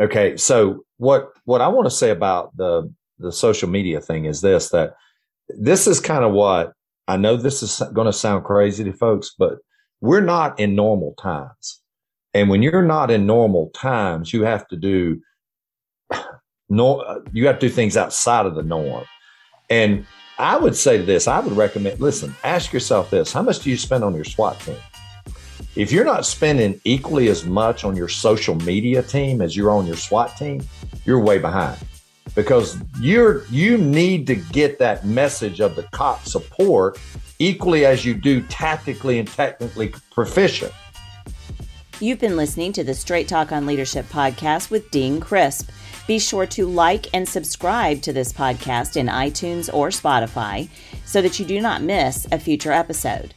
Okay. 0.00 0.36
So 0.36 0.84
what, 0.98 1.30
what 1.44 1.60
I 1.60 1.68
want 1.68 1.86
to 1.86 1.90
say 1.90 2.10
about 2.10 2.56
the, 2.56 2.92
the 3.18 3.32
social 3.32 3.68
media 3.68 4.00
thing 4.00 4.24
is 4.24 4.40
this, 4.40 4.70
that 4.70 4.94
this 5.48 5.86
is 5.86 6.00
kind 6.00 6.24
of 6.24 6.32
what 6.32 6.72
I 7.08 7.16
know 7.16 7.36
this 7.36 7.62
is 7.62 7.82
going 7.92 8.06
to 8.06 8.12
sound 8.12 8.44
crazy 8.44 8.84
to 8.84 8.92
folks, 8.92 9.34
but 9.38 9.58
we're 10.00 10.20
not 10.20 10.58
in 10.58 10.74
normal 10.74 11.14
times. 11.20 11.80
And 12.34 12.50
when 12.50 12.62
you're 12.62 12.82
not 12.82 13.10
in 13.10 13.26
normal 13.26 13.70
times, 13.74 14.32
you 14.32 14.42
have 14.42 14.68
to 14.68 14.76
do 14.76 15.20
no, 16.68 17.22
you 17.32 17.46
have 17.46 17.58
to 17.60 17.68
do 17.68 17.72
things 17.72 17.96
outside 17.96 18.44
of 18.44 18.54
the 18.54 18.62
norm. 18.62 19.04
And 19.70 20.06
I 20.38 20.56
would 20.56 20.76
say 20.76 20.98
this 20.98 21.26
I 21.28 21.40
would 21.40 21.56
recommend 21.56 22.00
listen, 22.00 22.34
ask 22.44 22.72
yourself 22.72 23.10
this 23.10 23.32
how 23.32 23.42
much 23.42 23.60
do 23.60 23.70
you 23.70 23.76
spend 23.76 24.04
on 24.04 24.14
your 24.14 24.24
SWAT 24.24 24.60
team? 24.60 24.76
If 25.76 25.92
you're 25.92 26.04
not 26.04 26.26
spending 26.26 26.80
equally 26.84 27.28
as 27.28 27.44
much 27.44 27.84
on 27.84 27.96
your 27.96 28.08
social 28.08 28.54
media 28.54 29.02
team 29.02 29.42
as 29.42 29.56
you're 29.56 29.70
on 29.70 29.86
your 29.86 29.96
SWAT 29.96 30.36
team, 30.36 30.62
you're 31.04 31.20
way 31.20 31.38
behind. 31.38 31.78
because 32.34 32.78
you're 33.00 33.44
you 33.46 33.78
need 33.78 34.26
to 34.28 34.36
get 34.36 34.78
that 34.78 35.04
message 35.04 35.60
of 35.60 35.74
the 35.74 35.82
cop 35.84 36.24
support 36.24 36.98
equally 37.38 37.84
as 37.84 38.04
you 38.04 38.14
do 38.14 38.42
tactically 38.42 39.18
and 39.18 39.28
technically 39.28 39.92
proficient. 40.12 40.72
You've 41.98 42.18
been 42.18 42.36
listening 42.36 42.74
to 42.74 42.84
the 42.84 42.92
Straight 42.92 43.26
Talk 43.26 43.52
on 43.52 43.64
Leadership 43.64 44.04
podcast 44.10 44.68
with 44.68 44.90
Dean 44.90 45.18
Crisp. 45.18 45.70
Be 46.06 46.18
sure 46.18 46.44
to 46.48 46.66
like 46.66 47.06
and 47.14 47.26
subscribe 47.26 48.02
to 48.02 48.12
this 48.12 48.34
podcast 48.34 48.98
in 48.98 49.06
iTunes 49.06 49.72
or 49.72 49.88
Spotify 49.88 50.68
so 51.06 51.22
that 51.22 51.40
you 51.40 51.46
do 51.46 51.58
not 51.58 51.80
miss 51.80 52.26
a 52.30 52.38
future 52.38 52.70
episode. 52.70 53.32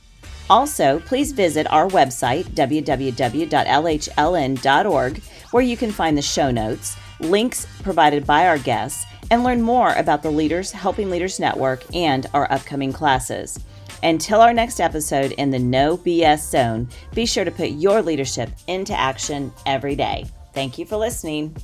Also, 0.49 0.99
please 1.05 1.31
visit 1.31 1.71
our 1.71 1.87
website, 1.87 2.43
www.lhln.org, 2.49 3.53
where 5.51 5.63
you 5.63 5.77
can 5.77 5.91
find 5.91 6.17
the 6.17 6.21
show 6.21 6.51
notes, 6.51 6.97
links 7.21 7.65
provided 7.81 8.27
by 8.27 8.45
our 8.45 8.57
guests, 8.57 9.05
and 9.31 9.45
learn 9.45 9.61
more 9.61 9.93
about 9.93 10.21
the 10.21 10.31
Leaders 10.31 10.73
Helping 10.73 11.09
Leaders 11.09 11.39
Network 11.39 11.85
and 11.95 12.27
our 12.33 12.51
upcoming 12.51 12.91
classes. 12.91 13.57
Until 14.01 14.39
our 14.39 14.53
next 14.53 14.79
episode 14.79 15.33
in 15.33 15.51
the 15.51 15.59
No 15.59 15.97
BS 15.97 16.49
Zone, 16.49 16.87
be 17.13 17.25
sure 17.25 17.43
to 17.43 17.51
put 17.51 17.71
your 17.71 18.01
leadership 18.01 18.49
into 18.67 18.97
action 18.97 19.51
every 19.65 19.95
day. 19.95 20.25
Thank 20.53 20.77
you 20.77 20.85
for 20.85 20.95
listening. 20.95 21.55